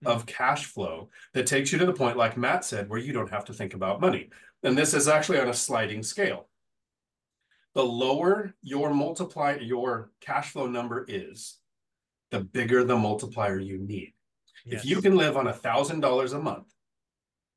hmm. 0.01 0.07
of 0.07 0.25
cash 0.25 0.65
flow 0.65 1.09
that 1.33 1.45
takes 1.45 1.71
you 1.71 1.77
to 1.77 1.85
the 1.85 1.93
point, 1.93 2.17
like 2.17 2.35
Matt 2.35 2.65
said, 2.65 2.89
where 2.89 2.99
you 2.99 3.13
don't 3.13 3.29
have 3.29 3.45
to 3.45 3.53
think 3.53 3.75
about 3.75 4.01
money. 4.01 4.29
And 4.63 4.75
this 4.75 4.95
is 4.95 5.07
actually 5.07 5.39
on 5.39 5.49
a 5.49 5.53
sliding 5.53 6.01
scale. 6.01 6.49
The 7.75 7.85
lower 7.85 8.55
your 8.63 8.91
multiply 8.91 9.57
your 9.61 10.09
cash 10.19 10.51
flow 10.51 10.65
number 10.65 11.05
is, 11.07 11.59
the 12.31 12.39
bigger 12.41 12.83
the 12.83 12.95
multiplier 12.95 13.59
you 13.59 13.77
need. 13.77 14.13
If 14.65 14.83
you 14.85 15.01
can 15.01 15.15
live 15.15 15.37
on 15.37 15.47
a 15.47 15.53
thousand 15.53 16.01
dollars 16.01 16.33
a 16.33 16.39
month, 16.39 16.67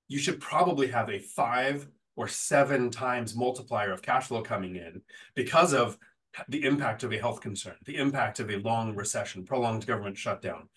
you 0.08 0.18
should 0.18 0.40
probably 0.40 0.86
have 0.88 1.08
a 1.10 1.18
five 1.18 1.88
or 2.16 2.28
seven 2.28 2.90
times 2.90 3.34
multiplier 3.34 3.92
of 3.92 4.02
cash 4.02 4.26
flow 4.28 4.42
coming 4.42 4.76
in 4.76 5.02
because 5.34 5.72
of 5.74 5.98
the 6.48 6.64
impact 6.64 7.02
of 7.02 7.12
a 7.12 7.18
health 7.18 7.40
concern, 7.40 7.74
the 7.86 7.96
impact 7.96 8.38
of 8.38 8.50
a 8.50 8.56
long 8.58 8.94
recession, 8.94 9.44
prolonged 9.44 9.86
government 9.86 10.16
shutdown. 10.16 10.68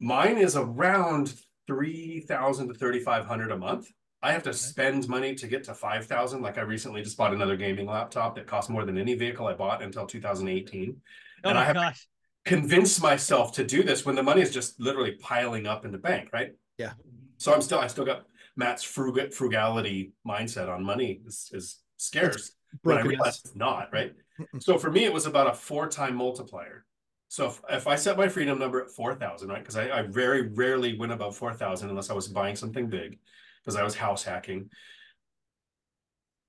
Mine 0.00 0.38
is 0.38 0.56
around 0.56 1.34
three 1.66 2.20
thousand 2.20 2.68
to 2.68 2.74
thirty-five 2.74 3.26
hundred 3.26 3.50
a 3.50 3.56
month. 3.58 3.88
I 4.22 4.32
have 4.32 4.42
to 4.44 4.52
spend 4.54 5.08
money 5.08 5.34
to 5.34 5.46
get 5.46 5.64
to 5.64 5.74
five 5.74 6.06
thousand. 6.06 6.40
Like 6.42 6.56
I 6.58 6.62
recently 6.62 7.02
just 7.02 7.16
bought 7.18 7.34
another 7.34 7.56
gaming 7.56 7.86
laptop 7.86 8.34
that 8.36 8.46
cost 8.46 8.70
more 8.70 8.84
than 8.86 8.96
any 8.98 9.14
vehicle 9.14 9.46
I 9.46 9.52
bought 9.54 9.82
until 9.82 10.06
two 10.06 10.20
thousand 10.20 10.48
eighteen. 10.48 10.96
Oh 11.44 11.50
and 11.50 11.58
I 11.58 11.60
my 11.62 11.66
have- 11.66 11.74
gosh. 11.74 12.06
Convince 12.46 13.00
myself 13.02 13.52
to 13.52 13.64
do 13.64 13.82
this 13.82 14.06
when 14.06 14.14
the 14.14 14.22
money 14.22 14.40
is 14.40 14.52
just 14.52 14.80
literally 14.80 15.12
piling 15.20 15.66
up 15.66 15.84
in 15.84 15.92
the 15.92 15.98
bank, 15.98 16.30
right? 16.32 16.52
Yeah. 16.78 16.92
So 17.36 17.52
I'm 17.52 17.60
still, 17.60 17.78
I 17.78 17.88
still 17.88 18.04
got 18.04 18.24
Matt's 18.56 18.82
frugal 18.82 19.30
frugality 19.30 20.12
mindset 20.26 20.68
on 20.68 20.82
money 20.82 21.20
is, 21.26 21.50
is 21.52 21.80
scarce. 21.98 22.52
But 22.82 22.98
I 22.98 23.00
realized 23.02 23.42
it's 23.44 23.56
not, 23.56 23.92
right? 23.92 24.12
So 24.60 24.78
for 24.78 24.90
me, 24.90 25.04
it 25.04 25.12
was 25.12 25.26
about 25.26 25.48
a 25.48 25.54
four 25.54 25.88
time 25.88 26.14
multiplier. 26.14 26.84
So 27.28 27.46
if, 27.46 27.60
if 27.68 27.86
I 27.86 27.96
set 27.96 28.16
my 28.16 28.28
freedom 28.28 28.58
number 28.58 28.82
at 28.82 28.90
4,000, 28.90 29.48
right? 29.48 29.58
Because 29.58 29.76
I, 29.76 29.90
I 29.90 30.02
very 30.02 30.48
rarely 30.48 30.96
went 30.96 31.12
above 31.12 31.36
4,000 31.36 31.88
unless 31.90 32.10
I 32.10 32.14
was 32.14 32.28
buying 32.28 32.56
something 32.56 32.88
big 32.88 33.18
because 33.64 33.76
I 33.76 33.82
was 33.82 33.96
house 33.96 34.22
hacking. 34.22 34.70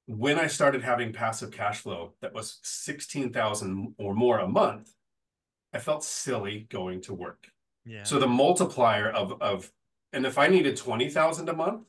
When 0.06 0.40
I 0.40 0.48
started 0.48 0.84
having 0.84 1.14
passive 1.14 1.52
cash 1.52 1.80
flow 1.80 2.14
that 2.22 2.34
was 2.34 2.60
16,000 2.64 3.96
or 3.98 4.14
more 4.14 4.40
a 4.40 4.48
month, 4.48 4.90
I 5.78 5.80
felt 5.80 6.04
silly 6.04 6.66
going 6.72 7.02
to 7.02 7.14
work. 7.14 7.46
Yeah. 7.86 8.02
So 8.02 8.18
the 8.18 8.28
multiplier 8.28 9.12
of 9.12 9.40
of 9.44 9.72
and 10.12 10.26
if 10.26 10.40
I 10.40 10.48
needed 10.48 10.76
20,000 10.76 11.50
a 11.50 11.54
month, 11.54 11.86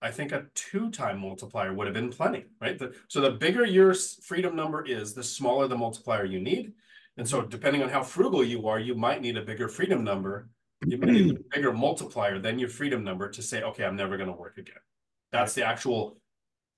I 0.00 0.12
think 0.12 0.30
a 0.30 0.46
two-time 0.54 1.18
multiplier 1.18 1.74
would 1.74 1.88
have 1.88 1.94
been 1.94 2.10
plenty, 2.10 2.44
right? 2.60 2.78
The, 2.78 2.94
so 3.08 3.20
the 3.20 3.32
bigger 3.32 3.64
your 3.64 3.94
freedom 3.94 4.54
number 4.54 4.84
is, 4.84 5.12
the 5.12 5.24
smaller 5.24 5.66
the 5.66 5.76
multiplier 5.76 6.24
you 6.24 6.38
need. 6.38 6.72
And 7.16 7.26
so 7.28 7.42
depending 7.42 7.82
on 7.82 7.88
how 7.88 8.04
frugal 8.04 8.44
you 8.44 8.68
are, 8.68 8.78
you 8.78 8.94
might 8.94 9.22
need 9.22 9.36
a 9.36 9.42
bigger 9.42 9.68
freedom 9.68 10.04
number. 10.04 10.48
You 10.86 10.96
might 10.98 11.10
need 11.10 11.36
a 11.36 11.40
bigger 11.54 11.72
multiplier 11.72 12.38
than 12.38 12.60
your 12.60 12.68
freedom 12.68 13.02
number 13.02 13.28
to 13.28 13.42
say, 13.42 13.62
okay, 13.62 13.84
I'm 13.84 13.96
never 13.96 14.16
going 14.16 14.30
to 14.30 14.40
work 14.44 14.56
again. 14.56 14.82
That's 15.32 15.54
the 15.54 15.66
actual 15.66 16.20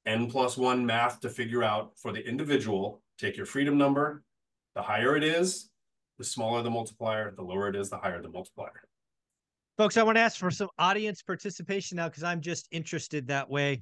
n 0.07 0.31
plus 0.31 0.57
one 0.57 0.87
math 0.87 1.21
to 1.21 1.29
figure 1.29 1.63
out 1.63 1.93
for 1.99 2.11
the 2.11 2.27
individual. 2.27 3.03
Take 3.19 3.37
your 3.37 3.47
freedom 3.47 3.77
number. 3.77 4.23
The 4.75 4.83
higher 4.83 5.15
it 5.17 5.25
is, 5.25 5.69
the 6.19 6.25
smaller 6.25 6.63
the 6.63 6.71
multiplier. 6.71 7.33
The 7.35 7.43
lower 7.43 7.69
it 7.69 7.77
is, 7.77 7.91
the 7.91 7.99
higher 7.99 8.23
the 8.23 8.29
multiplier. 8.29 8.83
Folks, 9.79 9.97
I 9.97 10.03
want 10.03 10.17
to 10.17 10.21
ask 10.21 10.39
for 10.39 10.51
some 10.51 10.69
audience 10.79 11.23
participation 11.23 11.97
now 11.97 12.09
because 12.09 12.23
I'm 12.23 12.41
just 12.41 12.69
interested 12.71 13.27
that 13.29 13.49
way. 13.49 13.81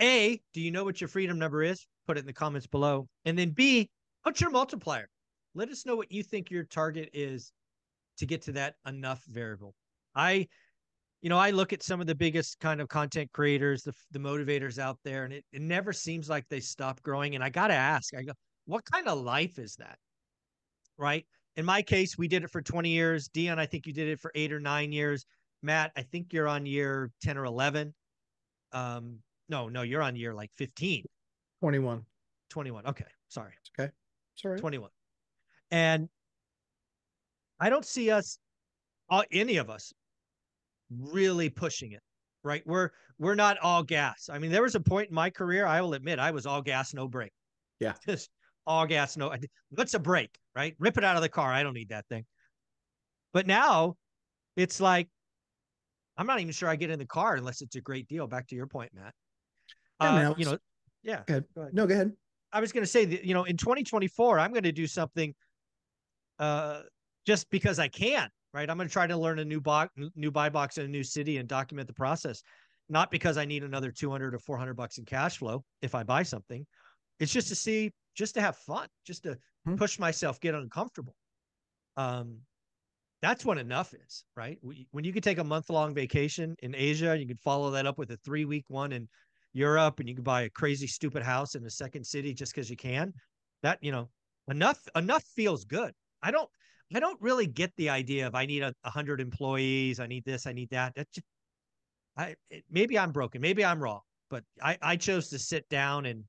A, 0.00 0.40
do 0.54 0.60
you 0.60 0.70
know 0.70 0.84
what 0.84 1.00
your 1.00 1.08
freedom 1.08 1.38
number 1.38 1.62
is? 1.62 1.86
Put 2.06 2.16
it 2.16 2.20
in 2.20 2.26
the 2.26 2.32
comments 2.32 2.66
below. 2.66 3.08
And 3.24 3.38
then 3.38 3.50
B, 3.50 3.88
what's 4.22 4.40
your 4.40 4.50
multiplier? 4.50 5.08
Let 5.54 5.68
us 5.70 5.84
know 5.84 5.96
what 5.96 6.12
you 6.12 6.22
think 6.22 6.50
your 6.50 6.64
target 6.64 7.10
is 7.12 7.52
to 8.18 8.26
get 8.26 8.42
to 8.42 8.52
that 8.52 8.74
enough 8.86 9.22
variable. 9.26 9.74
I, 10.14 10.46
you 11.22 11.28
know, 11.28 11.38
I 11.38 11.50
look 11.50 11.72
at 11.72 11.82
some 11.82 12.00
of 12.00 12.06
the 12.06 12.14
biggest 12.14 12.60
kind 12.60 12.80
of 12.80 12.88
content 12.88 13.30
creators, 13.32 13.82
the, 13.82 13.92
the 14.10 14.18
motivators 14.18 14.78
out 14.78 14.98
there, 15.04 15.24
and 15.24 15.32
it, 15.32 15.44
it 15.52 15.62
never 15.62 15.92
seems 15.92 16.28
like 16.28 16.44
they 16.48 16.60
stop 16.60 17.02
growing. 17.02 17.34
And 17.34 17.42
I 17.42 17.48
got 17.48 17.68
to 17.68 17.74
ask, 17.74 18.14
I 18.14 18.22
go, 18.22 18.32
what 18.66 18.84
kind 18.84 19.08
of 19.08 19.18
life 19.18 19.58
is 19.58 19.76
that? 19.76 19.98
Right. 20.98 21.26
In 21.56 21.64
my 21.64 21.82
case, 21.82 22.16
we 22.16 22.28
did 22.28 22.44
it 22.44 22.50
for 22.50 22.62
20 22.62 22.88
years. 22.88 23.28
Dion, 23.28 23.58
I 23.58 23.66
think 23.66 23.86
you 23.86 23.92
did 23.92 24.08
it 24.08 24.20
for 24.20 24.30
eight 24.34 24.52
or 24.52 24.60
nine 24.60 24.92
years. 24.92 25.26
Matt, 25.62 25.92
I 25.96 26.02
think 26.02 26.32
you're 26.32 26.48
on 26.48 26.64
year 26.64 27.10
10 27.22 27.36
or 27.36 27.44
11. 27.44 27.94
Um, 28.72 29.18
no, 29.48 29.68
no, 29.68 29.82
you're 29.82 30.02
on 30.02 30.16
year 30.16 30.32
like 30.32 30.50
15, 30.56 31.04
21. 31.60 32.04
21. 32.50 32.86
Okay. 32.86 33.04
Sorry. 33.28 33.52
It's 33.60 33.70
Okay. 33.78 33.92
Sorry. 34.36 34.58
21. 34.58 34.90
And 35.70 36.08
I 37.58 37.68
don't 37.68 37.84
see 37.84 38.10
us, 38.10 38.38
all, 39.08 39.24
any 39.30 39.56
of 39.56 39.68
us, 39.68 39.92
really 40.90 41.50
pushing 41.50 41.92
it. 41.92 42.02
Right. 42.42 42.66
We're 42.66 42.90
we're 43.18 43.34
not 43.34 43.58
all 43.58 43.82
gas. 43.82 44.30
I 44.32 44.38
mean, 44.38 44.50
there 44.50 44.62
was 44.62 44.74
a 44.74 44.80
point 44.80 45.10
in 45.10 45.14
my 45.14 45.28
career, 45.28 45.66
I 45.66 45.82
will 45.82 45.92
admit, 45.92 46.18
I 46.18 46.30
was 46.30 46.46
all 46.46 46.62
gas, 46.62 46.94
no 46.94 47.06
break. 47.06 47.32
Yeah. 47.80 47.92
Just 48.06 48.30
all 48.66 48.86
gas, 48.86 49.16
no. 49.16 49.34
What's 49.70 49.94
a 49.94 49.98
break, 49.98 50.30
Right. 50.54 50.74
Rip 50.78 50.98
it 50.98 51.04
out 51.04 51.16
of 51.16 51.22
the 51.22 51.28
car. 51.28 51.52
I 51.52 51.62
don't 51.62 51.74
need 51.74 51.90
that 51.90 52.06
thing. 52.08 52.24
But 53.32 53.46
now 53.46 53.96
it's 54.56 54.80
like 54.80 55.08
I'm 56.16 56.26
not 56.26 56.40
even 56.40 56.52
sure 56.52 56.68
I 56.68 56.76
get 56.76 56.90
in 56.90 56.98
the 56.98 57.06
car 57.06 57.36
unless 57.36 57.62
it's 57.62 57.76
a 57.76 57.80
great 57.80 58.06
deal. 58.08 58.26
Back 58.26 58.46
to 58.48 58.54
your 58.54 58.66
point, 58.66 58.90
Matt. 58.94 59.14
Yeah, 60.02 60.08
Uh, 60.08 60.14
man, 60.14 60.34
you 60.36 60.44
know, 60.44 60.58
yeah. 61.02 61.22
Go 61.26 61.34
ahead. 61.34 61.44
Go 61.54 61.60
ahead. 61.62 61.74
No, 61.74 61.86
go 61.86 61.94
ahead. 61.94 62.12
I 62.52 62.60
was 62.60 62.72
going 62.72 62.82
to 62.82 62.90
say 62.90 63.04
that, 63.06 63.24
you 63.24 63.32
know, 63.32 63.44
in 63.44 63.56
2024, 63.56 64.38
I'm 64.38 64.50
going 64.50 64.64
to 64.64 64.72
do 64.72 64.86
something 64.86 65.34
uh, 66.38 66.82
just 67.26 67.48
because 67.50 67.78
I 67.78 67.88
can, 67.88 68.28
right? 68.52 68.68
I'm 68.68 68.76
going 68.76 68.88
to 68.88 68.92
try 68.92 69.06
to 69.06 69.16
learn 69.16 69.38
a 69.38 69.44
new 69.44 69.60
box, 69.60 69.92
new 70.14 70.30
buy 70.30 70.48
box 70.48 70.76
in 70.76 70.84
a 70.84 70.88
new 70.88 71.04
city 71.04 71.38
and 71.38 71.48
document 71.48 71.86
the 71.86 71.94
process. 71.94 72.42
Not 72.88 73.10
because 73.10 73.38
I 73.38 73.44
need 73.44 73.62
another 73.62 73.92
200 73.92 74.34
or 74.34 74.38
400 74.40 74.74
bucks 74.74 74.98
in 74.98 75.04
cash 75.04 75.38
flow 75.38 75.64
if 75.80 75.94
I 75.94 76.02
buy 76.02 76.24
something. 76.24 76.66
It's 77.20 77.32
just 77.32 77.48
to 77.48 77.54
see, 77.54 77.92
just 78.14 78.34
to 78.34 78.40
have 78.40 78.56
fun, 78.56 78.88
just 79.04 79.22
to 79.24 79.38
Hmm. 79.64 79.76
push 79.76 79.98
myself, 79.98 80.40
get 80.40 80.54
uncomfortable. 80.54 81.14
Um, 81.96 82.38
that's 83.22 83.44
when 83.44 83.58
enough 83.58 83.92
is, 83.92 84.24
right? 84.34 84.58
When 84.90 85.04
you 85.04 85.12
could 85.12 85.22
take 85.22 85.38
a 85.38 85.44
month 85.44 85.68
long 85.68 85.94
vacation 85.94 86.56
in 86.62 86.74
Asia, 86.74 87.18
you 87.18 87.26
could 87.26 87.40
follow 87.40 87.70
that 87.72 87.86
up 87.86 87.98
with 87.98 88.10
a 88.10 88.16
three 88.18 88.46
week 88.46 88.64
one 88.68 88.92
in 88.92 89.08
Europe, 89.52 90.00
and 90.00 90.08
you 90.08 90.14
could 90.14 90.24
buy 90.24 90.42
a 90.42 90.50
crazy 90.50 90.86
stupid 90.86 91.22
house 91.22 91.54
in 91.54 91.64
a 91.66 91.70
second 91.70 92.04
city 92.04 92.32
just 92.32 92.54
because 92.54 92.70
you 92.70 92.76
can. 92.76 93.12
That 93.62 93.78
you 93.82 93.92
know, 93.92 94.08
enough 94.48 94.80
enough 94.96 95.24
feels 95.36 95.64
good. 95.64 95.92
I 96.22 96.30
don't 96.30 96.48
I 96.94 97.00
don't 97.00 97.20
really 97.20 97.46
get 97.46 97.72
the 97.76 97.90
idea 97.90 98.26
of 98.26 98.34
I 98.34 98.46
need 98.46 98.62
a, 98.62 98.74
a 98.84 98.90
hundred 98.90 99.20
employees, 99.20 100.00
I 100.00 100.06
need 100.06 100.24
this, 100.24 100.46
I 100.46 100.52
need 100.52 100.70
that. 100.70 100.94
That 100.94 101.10
just, 101.12 101.26
I 102.16 102.36
it, 102.48 102.64
maybe 102.70 102.98
I'm 102.98 103.12
broken, 103.12 103.42
maybe 103.42 103.64
I'm 103.64 103.82
wrong, 103.82 104.00
but 104.30 104.44
I 104.62 104.78
I 104.80 104.96
chose 104.96 105.28
to 105.28 105.38
sit 105.38 105.68
down 105.68 106.06
and 106.06 106.24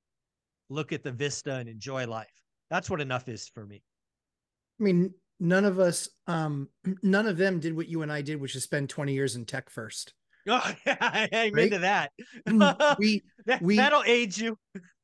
look 0.72 0.94
at 0.94 1.04
the 1.04 1.12
vista 1.12 1.54
and 1.56 1.68
enjoy 1.70 2.08
life. 2.08 2.42
That's 2.70 2.90
what 2.90 3.02
enough 3.02 3.28
is 3.28 3.50
for 3.50 3.66
me. 3.66 3.84
I 4.80 4.84
mean, 4.84 5.14
none 5.40 5.66
of 5.66 5.80
us, 5.80 6.10
um, 6.28 6.70
none 7.04 7.28
of 7.28 7.38
them 7.38 7.60
did 7.60 7.76
what 7.76 7.88
you 7.88 8.02
and 8.02 8.12
I 8.12 8.22
did, 8.22 8.40
which 8.40 8.56
is 8.56 8.64
spend 8.64 8.90
20 8.90 9.14
years 9.14 9.36
in 9.36 9.46
tech 9.46 9.70
first. 9.70 10.14
Oh, 10.48 10.74
yeah, 10.86 10.98
I'm 11.34 11.54
Right? 11.54 11.66
into 11.66 11.80
that. 11.80 12.12
we, 12.98 13.22
that 13.46 13.62
we- 13.62 13.78
that'll 13.78 14.04
age 14.06 14.38
you. 14.40 14.58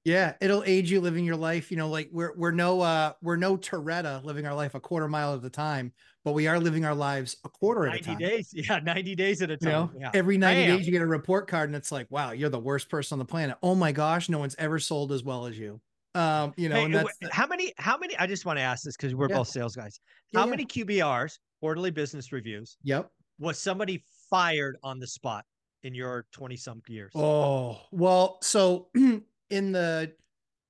Yeah, 0.03 0.35
it'll 0.39 0.63
age 0.65 0.89
you 0.89 1.01
living 1.01 1.25
your 1.25 1.35
life. 1.35 1.69
You 1.69 1.77
know, 1.77 1.89
like 1.89 2.09
we're 2.11 2.33
we're 2.37 2.51
no 2.51 2.79
uh 2.81 3.13
we're 3.21 3.35
no 3.35 3.57
Toretto 3.57 4.23
living 4.23 4.45
our 4.45 4.55
life 4.55 4.73
a 4.73 4.79
quarter 4.79 5.07
mile 5.09 5.33
at 5.35 5.43
a 5.43 5.49
time, 5.49 5.91
but 6.23 6.31
we 6.31 6.47
are 6.47 6.59
living 6.59 6.85
our 6.85 6.95
lives 6.95 7.35
a 7.43 7.49
quarter 7.49 7.87
at 7.87 8.01
a 8.05 8.07
90 8.07 8.23
days. 8.25 8.49
Yeah, 8.53 8.79
90 8.79 9.15
days 9.15 9.41
at 9.41 9.49
a 9.49 9.53
You 9.53 9.57
time. 9.59 9.71
know, 9.71 9.91
yeah. 9.99 10.11
every 10.13 10.37
90 10.37 10.61
Bam. 10.67 10.77
days 10.77 10.85
you 10.85 10.91
get 10.93 11.01
a 11.01 11.05
report 11.07 11.47
card 11.47 11.67
and 11.69 11.75
it's 11.75 11.91
like, 11.91 12.07
wow, 12.09 12.31
you're 12.31 12.49
the 12.49 12.59
worst 12.59 12.89
person 12.89 13.15
on 13.15 13.19
the 13.19 13.25
planet. 13.25 13.57
Oh 13.61 13.75
my 13.75 13.91
gosh, 13.91 14.29
no 14.29 14.39
one's 14.39 14.55
ever 14.57 14.79
sold 14.79 15.11
as 15.11 15.23
well 15.23 15.45
as 15.45 15.59
you. 15.59 15.81
Um, 16.15 16.53
you 16.55 16.69
know, 16.69 16.75
Hey, 16.77 16.85
and 16.85 16.95
that's 16.95 17.09
wh- 17.21 17.29
how 17.29 17.45
many 17.45 17.73
how 17.77 17.97
many 17.97 18.17
I 18.17 18.27
just 18.27 18.45
want 18.45 18.57
to 18.59 18.63
ask 18.63 18.83
this 18.83 18.95
because 18.95 19.13
we're 19.13 19.29
Yeah. 19.29 19.37
both 19.37 19.49
sales 19.49 19.75
guys. 19.75 19.99
How 20.33 20.45
yeah. 20.45 20.49
many 20.51 20.65
QBRs, 20.65 21.37
quarterly 21.59 21.91
business 21.91 22.31
reviews, 22.31 22.77
Yep. 22.83 23.11
was 23.39 23.59
somebody 23.59 24.03
fired 24.29 24.77
on 24.83 24.99
the 24.99 25.07
spot 25.07 25.43
in 25.83 25.93
your 25.93 26.25
20 26.31 26.55
some 26.55 26.81
years? 26.87 27.11
Oh, 27.13 27.81
well, 27.91 28.39
so 28.41 28.87
in 29.49 29.71
the 29.71 30.15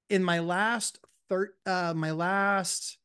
in 0.10 0.24
my 0.24 0.40
last 0.40 1.00
third 1.30 1.52
uh 1.66 1.94
my 1.96 2.12
last 2.12 3.00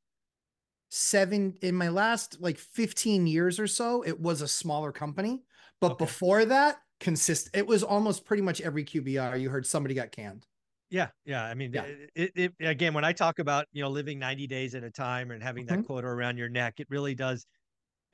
seven 0.91 1.57
in 1.63 1.75
my 1.75 1.89
last 1.89 2.41
like 2.41 2.59
15 2.59 3.27
years 3.27 3.59
or 3.59 3.67
so, 3.67 4.03
it 4.03 4.21
was 4.21 4.43
a 4.43 4.49
smaller 4.49 4.93
company. 4.93 5.45
But 5.81 5.91
Okay. 5.93 5.99
before 5.99 6.45
that, 6.47 6.83
consist 7.01 7.51
it 7.55 7.67
was 7.67 7.83
almost 7.83 8.25
pretty 8.25 8.43
much 8.43 8.61
every 8.61 8.85
QBR 8.85 9.37
you 9.37 9.51
heard 9.51 9.67
somebody 9.67 9.95
got 9.95 10.13
canned. 10.13 10.47
Yeah, 10.91 11.09
yeah. 11.25 11.45
I 11.45 11.55
mean, 11.55 11.73
Yeah. 11.73 11.85
It, 11.85 12.11
it, 12.15 12.33
it- 12.37 12.67
again, 12.67 12.93
when 12.95 13.05
I 13.05 13.13
talk 13.13 13.39
about 13.39 13.67
you 13.73 13.83
know 13.83 13.89
living 13.89 14.19
90 14.19 14.47
days 14.47 14.75
at 14.75 14.85
a 14.85 14.91
time 14.91 15.31
and 15.31 15.43
having 15.43 15.67
that 15.67 15.79
Mhm. 15.79 15.87
quota 15.87 16.07
around 16.07 16.37
your 16.37 16.49
neck, 16.49 16.81
it 16.81 16.87
really 16.91 17.15
does. 17.15 17.47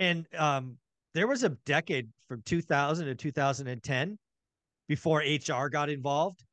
And 0.00 0.26
um, 0.34 0.78
there 1.14 1.26
was 1.28 1.44
a 1.44 1.50
decade 1.50 2.10
from 2.28 2.42
2000 2.42 3.06
to 3.06 3.14
2010 3.16 4.18
before 4.88 5.22
HR 5.22 5.70
got 5.70 5.90
involved. 5.90 6.44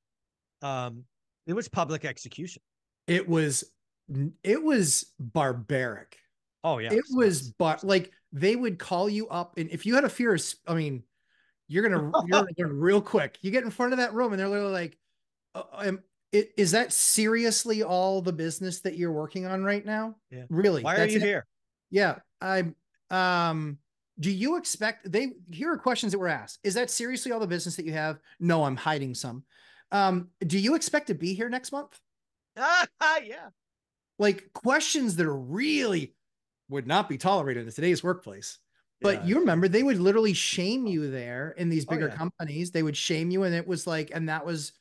Um, 0.65 1.03
it 1.45 1.53
was 1.53 1.67
public 1.67 2.05
execution. 2.05 2.61
It 3.07 3.27
was 3.27 3.63
it 4.43 4.61
was 4.61 5.13
barbaric. 5.19 6.17
Oh 6.63 6.79
yeah, 6.79 6.91
it 6.91 7.05
was 7.11 7.53
but 7.59 7.83
like 7.83 8.11
they 8.31 8.55
would 8.55 8.79
call 8.79 9.07
you 9.07 9.27
up, 9.27 9.57
and 9.57 9.69
if 9.69 9.85
you 9.85 9.93
had 9.95 10.03
a 10.03 10.09
fear 10.09 10.33
of, 10.33 10.43
I 10.67 10.73
mean, 10.73 11.03
you're 11.67 11.87
gonna 11.87 12.11
you're 12.27 12.45
gonna 12.57 12.73
real 12.73 13.01
quick. 13.01 13.37
You 13.41 13.51
get 13.51 13.63
in 13.63 13.69
front 13.69 13.93
of 13.93 13.99
that 13.99 14.13
room, 14.13 14.33
and 14.33 14.39
they're 14.39 14.49
literally 14.49 14.73
like, 14.73 14.97
uh, 15.53 15.63
um, 15.73 15.99
it, 16.31 16.51
"Is 16.57 16.71
that 16.71 16.91
seriously 16.91 17.83
all 17.83 18.21
the 18.21 18.33
business 18.33 18.81
that 18.81 18.97
you're 18.97 19.11
working 19.11 19.45
on 19.45 19.63
right 19.63 19.85
now? 19.85 20.15
Yeah. 20.31 20.45
Really? 20.49 20.81
Why 20.81 20.95
are 20.95 21.05
you 21.05 21.17
it? 21.17 21.21
here? 21.21 21.45
Yeah, 21.91 22.15
I'm. 22.41 22.75
Um, 23.11 23.77
do 24.19 24.31
you 24.31 24.57
expect 24.57 25.11
they? 25.11 25.33
Here 25.51 25.71
are 25.71 25.77
questions 25.77 26.11
that 26.13 26.19
were 26.19 26.27
asked. 26.27 26.59
Is 26.63 26.73
that 26.73 26.89
seriously 26.89 27.31
all 27.31 27.39
the 27.39 27.45
business 27.45 27.75
that 27.75 27.85
you 27.85 27.93
have? 27.93 28.19
No, 28.39 28.63
I'm 28.63 28.75
hiding 28.75 29.13
some. 29.13 29.43
Um, 29.91 30.29
do 30.45 30.57
you 30.59 30.75
expect 30.75 31.07
to 31.07 31.15
be 31.15 31.33
here 31.33 31.49
next 31.49 31.71
month? 31.71 31.99
Ah, 32.57 32.87
yeah. 33.23 33.49
Like 34.17 34.51
questions 34.53 35.15
that 35.17 35.25
are 35.25 35.35
really 35.35 36.15
would 36.69 36.87
not 36.87 37.09
be 37.09 37.17
tolerated 37.17 37.67
in 37.67 37.73
today's 37.73 38.03
workplace. 38.03 38.59
But 39.01 39.17
Yeah. 39.21 39.25
you 39.27 39.39
remember 39.39 39.67
they 39.67 39.83
would 39.83 39.99
literally 39.99 40.33
shame 40.33 40.87
you 40.87 41.11
there 41.11 41.51
in 41.57 41.69
these 41.69 41.85
Oh, 41.85 41.91
bigger 41.91 42.07
yeah. 42.07 42.15
companies. 42.15 42.71
They 42.71 42.81
would 42.81 42.97
shame 42.97 43.29
you, 43.29 43.43
and 43.43 43.53
it 43.53 43.67
was 43.67 43.85
like, 43.85 44.11
and 44.13 44.29
that 44.29 44.45
was 44.45 44.71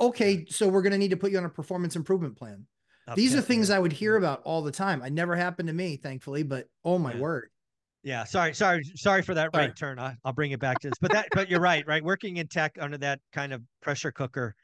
okay. 0.00 0.44
So 0.46 0.68
we're 0.68 0.82
going 0.82 0.92
to 0.92 0.98
need 0.98 1.10
to 1.10 1.16
put 1.16 1.30
you 1.30 1.38
on 1.38 1.44
a 1.44 1.50
performance 1.50 1.96
improvement 1.96 2.36
plan. 2.36 2.66
These 3.16 3.34
are 3.34 3.40
things. 3.40 3.70
I 3.70 3.78
would 3.78 3.92
hear 3.92 4.16
about 4.16 4.42
all 4.44 4.62
the 4.62 4.70
time. 4.70 5.02
It 5.02 5.12
never 5.12 5.34
happened 5.34 5.68
to 5.68 5.72
me, 5.74 5.96
thankfully, 5.96 6.42
but 6.42 6.68
oh 6.84 6.98
my 6.98 7.14
Yeah. 7.14 7.20
word. 7.20 7.50
Yeah, 8.02 8.24
sorry, 8.24 8.54
sorry, 8.54 8.82
sorry 8.94 9.22
for 9.22 9.34
that 9.34 9.50
Sorry. 9.52 9.66
right 9.66 9.76
turn. 9.76 9.98
I, 9.98 10.16
I'll 10.24 10.32
bring 10.32 10.52
it 10.52 10.60
back 10.60 10.80
to 10.80 10.88
this, 10.88 10.98
but 10.98 11.12
that, 11.12 11.28
but 11.34 11.50
you're 11.50 11.60
right, 11.60 11.86
right? 11.86 12.02
Working 12.02 12.38
in 12.38 12.48
tech 12.48 12.76
under 12.80 12.96
that 12.98 13.20
kind 13.32 13.52
of 13.52 13.62
pressure 13.82 14.10
cooker 14.10 14.54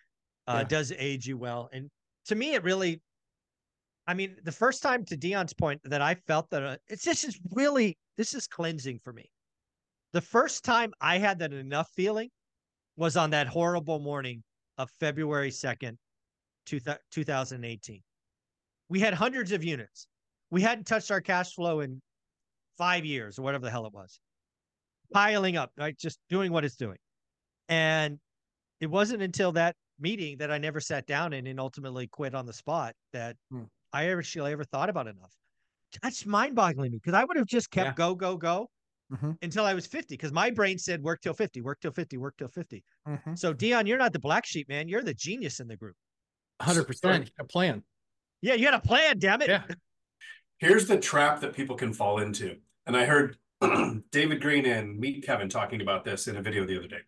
uh, 0.47 0.59
Yeah. 0.61 0.65
does 0.65 0.93
age 0.93 1.27
you 1.27 1.37
well, 1.39 1.69
and 1.73 1.91
to 2.27 2.35
me, 2.35 2.55
it 2.55 2.63
really. 2.65 3.03
I 4.07 4.15
mean, 4.15 4.37
the 4.45 4.53
first 4.53 4.83
time 4.83 5.05
to 5.07 5.17
Dion's 5.17 5.53
point 5.53 5.81
that 5.85 6.01
I 6.01 6.15
felt 6.15 6.51
that 6.51 6.63
uh, 6.63 6.77
it's 6.89 7.05
this 7.05 7.25
is 7.25 7.39
really 7.53 7.99
this 8.17 8.35
is 8.35 8.47
cleansing 8.47 9.01
for 9.01 9.13
me. 9.13 9.31
The 10.13 10.21
first 10.21 10.65
time 10.65 10.93
I 11.01 11.19
had 11.19 11.39
that 11.41 11.53
enough 11.53 11.91
feeling 11.95 12.31
was 12.97 13.17
on 13.17 13.31
that 13.31 13.49
horrible 13.49 14.01
morning 14.01 14.45
of 14.79 14.91
February 15.01 15.51
second, 15.51 15.99
two, 16.67 16.81
2018. 17.11 18.03
We 18.89 19.01
had 19.01 19.15
hundreds 19.15 19.53
of 19.53 19.65
units. 19.65 20.09
We 20.51 20.63
hadn't 20.63 20.87
touched 20.87 21.11
our 21.11 21.21
cash 21.21 21.55
flow 21.55 21.81
in 21.81 22.01
five 22.77 23.05
years 23.05 23.39
or 23.39 23.43
whatever 23.43 23.65
the 23.65 23.71
hell 23.71 23.87
it 23.87 23.93
was, 23.93 24.19
piling 25.13 25.57
up, 25.57 25.73
right? 25.77 25.97
Just 25.99 26.19
doing 26.29 26.53
what 26.53 26.65
it's 26.65 26.77
doing. 26.77 26.99
And 27.69 28.19
it 28.81 28.87
wasn't 28.87 29.23
until 29.23 29.53
that 29.53 29.75
meeting 29.99 30.39
that 30.39 30.51
I 30.51 30.59
never 30.59 30.81
sat 30.81 31.07
down 31.07 31.33
in 31.33 31.47
and 31.47 31.59
ultimately 31.59 32.07
quit 32.07 32.35
on 32.35 32.47
the 32.47 32.53
spot 32.53 32.95
that 33.13 33.37
Hmm. 33.51 33.65
I 33.93 34.09
actually 34.13 34.53
ever 34.53 34.65
thought 34.65 34.91
about 34.91 35.07
enough. 35.07 35.33
That's 36.03 36.27
mind 36.27 36.55
boggling 36.55 36.93
me 36.93 36.99
because 36.99 37.15
I 37.15 37.25
would 37.25 37.37
have 37.37 37.47
just 37.47 37.71
kept 37.71 37.87
Yeah. 37.87 37.95
go, 37.95 38.15
go, 38.15 38.37
go 38.37 38.69
Mhm. 39.11 39.39
until 39.41 39.65
I 39.65 39.73
was 39.73 39.87
50 39.87 40.15
because 40.15 40.33
my 40.33 40.51
brain 40.51 40.79
said 40.79 41.03
work 41.03 41.23
till 41.23 41.33
50, 41.33 41.63
work 41.63 41.81
till 41.81 41.93
50, 41.93 42.19
work 42.19 42.37
till 42.37 42.49
50. 42.49 42.85
Mhm. 43.09 43.39
So, 43.39 43.53
Dion, 43.55 43.87
you're 43.87 43.97
not 43.97 44.13
the 44.13 44.19
black 44.19 44.45
sheep, 44.45 44.69
man. 44.69 44.89
You're 44.89 45.03
the 45.03 45.15
genius 45.15 45.61
in 45.61 45.69
the 45.69 45.77
group. 45.77 45.97
100% 46.61 47.31
a 47.39 47.45
plan. 47.45 47.83
Yeah, 48.43 48.55
you 48.55 48.67
had 48.67 48.75
a 48.75 48.81
plan, 48.81 49.19
damn 49.19 49.41
it. 49.41 49.49
Yeah. 49.49 49.67
Here's 50.59 50.87
the 50.87 50.99
trap 50.99 51.41
that 51.41 51.55
people 51.55 51.77
can 51.77 51.93
fall 51.93 52.19
into. 52.19 52.57
And 52.87 52.97
I 52.97 53.05
heard 53.05 53.37
David 54.11 54.41
Greene 54.41 54.67
and 54.67 54.99
Meet 54.99 55.25
Kevin 55.25 55.49
talking 55.49 55.81
about 55.81 56.05
this 56.05 56.29
in 56.29 56.37
a 56.37 56.43
video 56.43 56.65
the 56.65 56.79
other 56.79 56.89
day. 56.89 57.01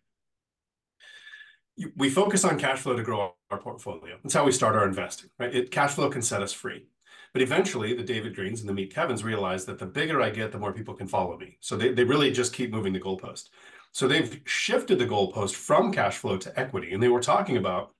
We 1.95 2.09
focus 2.09 2.43
on 2.43 2.59
cash 2.59 2.79
flow 2.79 2.95
to 2.95 3.03
grow 3.03 3.33
our 3.49 3.57
portfolio. 3.57 4.17
That's 4.21 4.33
how 4.35 4.45
we 4.45 4.51
start 4.51 4.75
our 4.75 4.85
investing, 4.85 5.29
right? 5.39 5.55
It, 5.55 5.71
cash 5.71 5.91
flow 5.91 6.09
can 6.09 6.21
set 6.21 6.43
us 6.43 6.51
free. 6.51 6.87
But 7.31 7.41
eventually, 7.41 7.95
the 7.95 8.03
David 8.03 8.35
Greenes 8.35 8.59
and 8.59 8.67
the 8.67 8.73
Meet 8.73 8.93
Kevins 8.93 9.23
realize 9.23 9.65
that 9.65 9.79
the 9.79 9.85
bigger 9.85 10.21
I 10.21 10.29
get, 10.29 10.51
the 10.51 10.59
more 10.59 10.73
people 10.73 10.93
can 10.93 11.07
follow 11.07 11.37
me. 11.37 11.57
So 11.61 11.77
they, 11.77 11.93
they 11.93 12.03
really 12.03 12.31
just 12.31 12.53
keep 12.53 12.71
moving 12.71 12.91
the 12.91 12.99
goalpost. 12.99 13.49
So 13.91 14.07
they've 14.07 14.41
shifted 14.45 14.99
the 14.99 15.05
goalpost 15.05 15.55
from 15.55 15.91
cash 15.91 16.17
flow 16.17 16.37
to 16.37 16.59
equity. 16.59 16.93
And 16.93 17.01
they 17.01 17.07
were 17.07 17.21
talking 17.21 17.57
about 17.57 17.93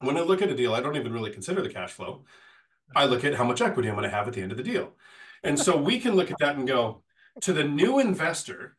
when 0.00 0.16
I 0.16 0.20
look 0.20 0.42
at 0.42 0.50
a 0.50 0.56
deal, 0.56 0.74
I 0.74 0.80
don't 0.80 0.96
even 0.96 1.12
really 1.12 1.30
consider 1.30 1.62
the 1.62 1.68
cash 1.68 1.92
flow. 1.92 2.24
I 2.94 3.04
look 3.04 3.24
at 3.24 3.34
how 3.34 3.44
much 3.44 3.60
equity 3.60 3.88
I'm 3.88 3.94
going 3.94 4.08
to 4.08 4.14
have 4.14 4.28
at 4.28 4.34
the 4.34 4.42
end 4.42 4.52
of 4.52 4.58
the 4.58 4.64
deal. 4.64 4.92
And 5.42 5.58
so 5.58 5.76
we 5.76 5.98
can 5.98 6.14
look 6.14 6.30
at 6.30 6.38
that 6.40 6.56
and 6.56 6.66
go 6.66 7.02
to 7.40 7.52
the 7.52 7.64
new 7.64 7.98
investor, 7.98 8.76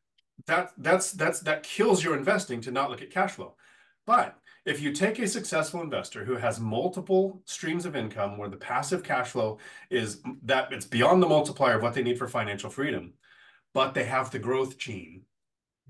that 0.48 0.72
that's 0.78 1.12
that's 1.12 1.40
that 1.42 1.64
kills 1.64 2.04
your 2.04 2.16
investing 2.16 2.62
to 2.62 2.72
not 2.72 2.90
look 2.90 3.02
at 3.02 3.12
cash 3.12 3.32
flow. 3.32 3.56
But 4.06 4.38
if 4.66 4.82
you 4.82 4.92
take 4.92 5.18
a 5.20 5.28
successful 5.28 5.82
investor 5.82 6.24
who 6.26 6.36
has 6.36 6.60
multiple 6.60 7.42
streams 7.46 7.86
of 7.86 7.96
income 7.96 8.38
where 8.38 8.50
the 8.50 8.58
passive 8.58 9.04
cash 9.04 9.30
flow 9.30 9.58
is 9.90 10.22
that 10.44 10.72
it's 10.72 10.86
beyond 10.86 11.22
the 11.22 11.28
multiplier 11.28 11.76
of 11.78 11.82
what 11.84 11.94
they 11.94 12.04
need 12.04 12.18
for 12.18 12.28
financial 12.28 12.70
freedom, 12.70 13.14
but 13.74 13.94
they 13.94 14.04
have 14.04 14.30
the 14.32 14.40
growth 14.40 14.78
gene, 14.78 15.24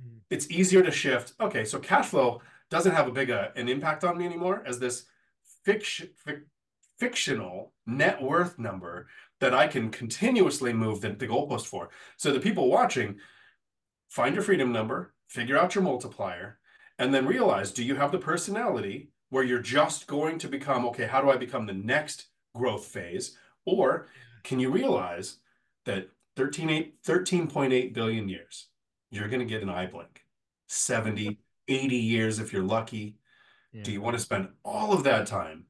Mm. 0.02 0.20
it's 0.30 0.50
easier 0.50 0.82
to 0.82 0.92
shift. 0.92 1.34
Okay, 1.40 1.66
so 1.66 1.80
cash 1.80 2.08
flow 2.08 2.42
doesn't 2.70 2.94
have 2.94 3.08
a 3.08 3.12
big 3.12 3.30
uh, 3.30 3.50
an 3.56 3.68
impact 3.70 4.04
on 4.04 4.18
me 4.18 4.26
anymore 4.26 4.64
as 4.66 4.80
this 4.80 5.06
fiction 5.64 6.10
fic, 6.26 6.44
fictional 7.02 7.74
net 7.88 8.22
worth 8.22 8.60
number 8.60 9.08
that 9.40 9.56
I 9.56 9.66
can 9.66 9.90
continuously 9.90 10.72
move 10.72 11.02
the, 11.02 11.10
the 11.10 11.28
goalpost 11.28 11.66
for. 11.66 11.90
So 12.16 12.32
the 12.32 12.40
people 12.40 12.70
watching, 12.70 13.16
find 14.08 14.36
your 14.36 14.44
freedom 14.44 14.72
number, 14.72 15.16
figure 15.28 15.58
out 15.58 15.74
your 15.74 15.84
multiplier, 15.84 16.60
and 17.00 17.12
then 17.12 17.26
realize 17.26 17.72
do 17.72 17.84
you 17.84 17.96
have 17.96 18.12
the 18.12 18.20
personality 18.20 19.10
where 19.32 19.44
you're 19.44 19.60
just 19.80 20.06
going 20.06 20.38
to 20.38 20.48
become, 20.48 20.86
okay, 20.86 21.08
how 21.08 21.22
do 21.22 21.32
I 21.32 21.38
become 21.38 21.66
the 21.66 21.74
next 21.74 22.28
growth 22.54 22.86
phase? 22.86 23.36
Or 23.66 24.08
can 24.44 24.60
you 24.60 24.70
realize 24.70 25.38
that 25.86 26.10
13.8 26.38 27.94
billion 27.94 28.30
years, 28.30 28.68
you're 29.10 29.28
going 29.28 29.40
to 29.40 29.46
get 29.46 29.64
an 29.64 29.70
eye 29.70 29.88
blink, 29.88 30.24
70, 30.68 31.40
80 31.68 31.96
years 31.96 32.38
if 32.38 32.54
you're 32.54 32.64
lucky. 32.64 33.16
Yeah. 33.74 33.84
Do 33.84 33.92
you 33.92 34.02
want 34.02 34.18
to 34.18 34.22
spend 34.22 34.50
all 34.64 34.94
of 34.94 35.04
that 35.06 35.26
time? 35.26 35.66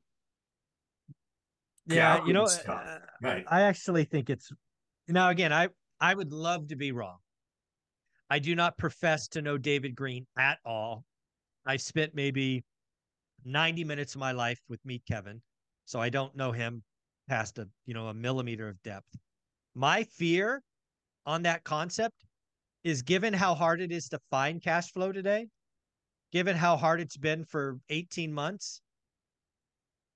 Yeah, 1.87 2.25
you 2.25 2.33
know, 2.33 2.45
stuff? 2.45 2.83
uh, 2.85 2.99
Right. 3.21 3.45
I 3.47 3.61
actually 3.61 4.05
think 4.05 4.29
it's 4.29 4.51
now 5.07 5.29
again, 5.29 5.53
I 5.53 5.69
I 5.99 6.13
would 6.13 6.31
love 6.31 6.67
to 6.67 6.75
be 6.75 6.91
wrong. 6.91 7.17
I 8.29 8.39
do 8.39 8.55
not 8.55 8.77
profess 8.77 9.27
to 9.29 9.41
know 9.41 9.57
David 9.57 9.95
Greene 9.95 10.25
at 10.37 10.59
all. 10.65 11.03
I 11.65 11.77
spent 11.77 12.15
maybe 12.15 12.63
90 13.43 13.83
minutes 13.83 14.15
of 14.15 14.19
my 14.19 14.31
life 14.31 14.59
with 14.69 14.79
Meet 14.85 15.05
Kevin, 15.05 15.41
so 15.85 15.99
I 15.99 16.09
don't 16.09 16.35
know 16.35 16.51
him 16.51 16.83
past 17.27 17.59
a, 17.59 17.67
you 17.85 17.93
know, 17.93 18.07
a 18.07 18.13
millimeter 18.13 18.67
of 18.67 18.81
depth. 18.83 19.15
My 19.75 20.03
fear 20.03 20.63
on 21.25 21.43
that 21.43 21.63
concept 21.63 22.25
is 22.83 23.01
given 23.01 23.33
how 23.33 23.53
hard 23.53 23.81
it 23.81 23.91
is 23.91 24.09
to 24.09 24.19
find 24.29 24.61
cash 24.61 24.91
flow 24.91 25.11
today, 25.11 25.47
given 26.31 26.55
how 26.55 26.77
hard 26.77 27.01
it's 27.01 27.17
been 27.17 27.45
for 27.45 27.79
18 27.89 28.33
months, 28.33 28.81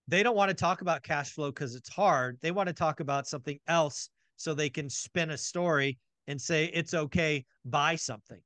they 0.08 0.24
don't 0.24 0.36
want 0.36 0.50
to 0.50 0.56
talk 0.56 0.82
about 0.82 1.04
cash 1.04 1.32
flow 1.32 1.52
because 1.52 1.76
it's 1.76 1.89
hard. 1.89 2.38
They 2.41 2.52
want 2.52 2.68
to 2.68 2.74
talk 2.74 3.00
about 3.00 3.28
something 3.28 3.60
else 3.68 4.10
so 4.36 4.54
they 4.54 4.70
can 4.70 4.89
spin 4.89 5.32
a 5.32 5.38
story 5.38 5.98
and 6.28 6.39
say 6.39 6.65
it's 6.74 6.94
okay, 6.94 7.46
buy 7.65 7.96
something 7.96 8.39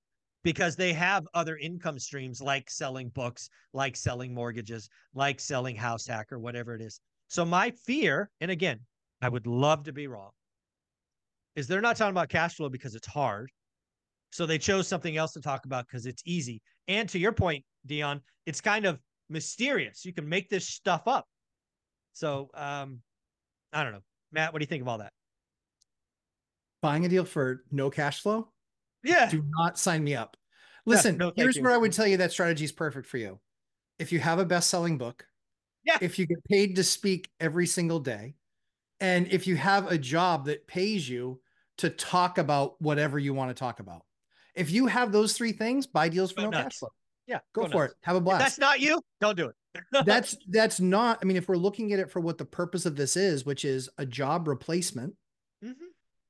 because 0.44 0.76
they 0.76 0.94
have 0.94 1.28
other 1.34 1.58
income 1.58 2.00
streams 2.00 2.42
like 2.42 2.70
selling 2.70 3.10
books, 3.10 3.50
like 3.74 3.96
selling 3.96 4.34
mortgages, 4.34 4.90
like 5.14 5.40
selling 5.40 5.76
house 5.76 6.08
hack 6.08 6.32
or 6.32 6.40
whatever 6.40 6.76
it 6.76 6.82
is. 6.82 7.00
So 7.28 7.46
my 7.46 7.72
fear, 7.86 8.30
and 8.42 8.50
again, 8.50 8.80
I 9.22 9.30
would 9.30 9.48
love 9.48 9.84
to 9.84 9.94
be 9.94 10.08
wrong, 10.08 10.32
is 11.56 11.68
they're 11.68 11.82
not 11.82 11.98
talking 11.98 12.12
about 12.12 12.30
cash 12.30 12.56
flow 12.56 12.70
because 12.70 12.96
it's 12.96 13.08
hard. 13.08 13.52
So 14.32 14.46
they 14.46 14.58
chose 14.58 14.88
something 14.88 15.18
else 15.18 15.34
to 15.34 15.42
talk 15.42 15.66
about 15.66 15.88
because 15.88 16.06
it's 16.06 16.24
easy. 16.26 16.62
And 16.88 17.10
to 17.10 17.20
your 17.20 17.32
point, 17.32 17.66
Dion, 17.86 18.22
it's 18.46 18.62
kind 18.62 18.86
of 18.86 19.00
mysterious. 19.30 20.06
You 20.06 20.14
can 20.14 20.28
make 20.30 20.50
this 20.50 20.68
stuff 20.68 21.04
up. 21.08 21.28
So 22.14 22.50
um, 22.54 23.02
I 23.74 23.84
don't 23.84 23.94
know. 23.94 24.04
Matt, 24.32 24.54
what 24.54 24.60
do 24.60 24.64
you 24.64 24.68
think 24.68 24.82
of 24.82 24.88
all 24.88 24.98
that? 25.00 25.14
Buying 26.82 27.06
a 27.06 27.10
deal 27.10 27.26
for 27.26 27.64
no 27.72 27.90
cash 27.90 28.22
flow? 28.22 28.50
Yeah. 29.04 29.30
Do 29.30 29.44
not 29.58 29.78
sign 29.78 30.04
me 30.04 30.16
up. 30.16 30.38
Listen, 30.86 31.18
no, 31.18 31.32
here's 31.36 31.56
you. 31.58 31.64
where 31.64 31.74
I 31.74 31.78
would 31.78 31.94
tell 31.94 32.08
you 32.08 32.18
that 32.18 32.32
strategy 32.32 32.66
is 32.66 32.72
perfect 32.72 33.08
for 33.08 33.18
you. 33.18 33.40
If 34.00 34.12
you 34.12 34.20
have 34.20 34.40
a 34.40 34.46
best-selling 34.46 34.98
book, 34.98 35.26
Yeah. 35.84 35.98
if 36.02 36.18
you 36.18 36.26
get 36.26 36.44
paid 36.46 36.76
to 36.78 36.84
speak 36.84 37.30
every 37.40 37.68
single 37.68 38.00
day, 38.00 38.36
and 39.00 39.28
if 39.32 39.46
you 39.46 39.56
have 39.58 39.92
a 39.92 39.98
job 39.98 40.46
that 40.46 40.68
pays 40.68 41.08
you 41.08 41.42
to 41.78 41.90
talk 41.90 42.38
about 42.38 42.82
whatever 42.82 43.18
you 43.20 43.34
want 43.34 43.50
to 43.50 43.54
talk 43.54 43.80
about. 43.80 44.04
If 44.56 44.72
you 44.72 44.88
have 44.88 45.12
those 45.12 45.34
three 45.34 45.52
things, 45.54 45.88
buy 45.88 46.10
deals 46.10 46.32
for 46.32 46.42
Go 46.42 46.44
no 46.46 46.50
nuts. 46.52 46.64
cash 46.64 46.78
flow. 46.80 46.90
Yeah. 47.28 47.40
Go, 47.54 47.64
go 47.64 47.70
for 47.70 47.82
nuts. 47.84 47.94
it. 47.94 47.98
Have 48.02 48.16
a 48.16 48.20
If 48.20 48.24
blast. 48.26 48.40
that's 48.44 48.60
not 48.60 48.80
you, 48.82 49.02
don't 49.22 49.38
do 49.38 49.48
it. 49.48 49.56
That's 50.06 50.36
that's 50.50 50.80
not 50.80 51.20
i 51.22 51.26
mean 51.26 51.38
if 51.38 51.48
we're 51.48 51.56
looking 51.56 51.94
at 51.94 52.00
it 52.00 52.10
for 52.10 52.20
what 52.20 52.38
the 52.38 52.46
purpose 52.46 52.86
of 52.86 52.96
this 52.96 53.16
is 53.16 53.46
which 53.46 53.64
is 53.66 53.90
a 53.98 54.06
job 54.06 54.48
replacement 54.48 55.14
Mhm. 55.64 55.74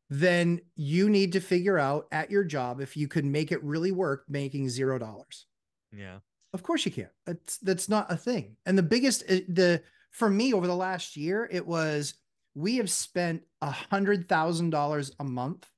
then 0.10 0.62
you 0.75 1.10
need 1.10 1.34
to 1.34 1.39
figure 1.39 1.78
out 1.78 2.08
at 2.12 2.32
your 2.32 2.43
job 2.43 2.82
if 2.82 2.97
you 2.97 3.08
can 3.08 3.32
make 3.32 3.52
it 3.52 3.63
really 3.63 3.91
work 3.91 4.25
making 4.28 4.67
zero 4.69 4.97
dollars 4.97 5.45
Yeah. 5.91 6.19
of 6.54 6.63
course 6.63 6.86
you 6.86 6.91
can't 6.91 7.12
that's 7.25 7.58
that's 7.60 7.88
not 7.89 8.12
a 8.12 8.17
thing 8.17 8.58
and 8.65 8.78
the 8.78 8.84
biggest 8.84 9.23
uh, 9.30 9.39
the 9.47 9.84
for 10.12 10.30
me 10.30 10.54
over 10.54 10.65
the 10.67 10.75
last 10.75 11.15
year 11.15 11.47
it 11.52 11.65
was 11.65 12.15
we 12.56 12.78
have 12.78 12.89
spent 12.89 13.43
a 13.62 13.69
hundred 13.71 14.28
thousand 14.28 14.71
dollars 14.71 15.12
a 15.19 15.23
month 15.23 15.69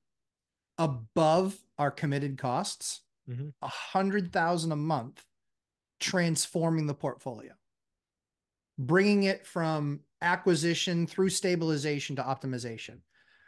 above 0.78 1.56
our 1.78 1.90
committed 1.90 2.38
costs, 2.38 3.02
Mhm. 3.28 3.52
a 3.62 3.68
hundred 3.68 4.32
thousand 4.32 4.72
a 4.72 4.76
month, 4.76 5.24
transforming 6.02 6.86
the 6.86 6.94
portfolio, 6.94 7.52
bringing 8.78 9.22
it 9.24 9.46
from 9.46 10.00
acquisition 10.20 11.06
through 11.06 11.30
stabilization 11.30 12.16
to 12.16 12.22
optimization. 12.22 12.98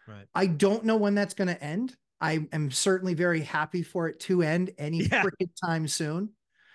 Right. 0.09 0.27
I 0.35 0.47
don't 0.47 0.85
know 0.85 0.97
when 0.97 1.15
that's 1.15 1.35
going 1.35 1.49
to 1.49 1.63
end. 1.63 1.97
I 2.21 2.47
am 2.53 2.71
certainly 2.71 3.15
very 3.15 3.41
happy 3.41 3.83
for 3.83 4.09
it 4.09 4.21
to 4.21 4.43
end 4.43 4.71
any 4.79 5.03
Yeah. 5.03 5.23
freaking 5.23 5.51
time 5.65 5.89
soon. 5.89 6.31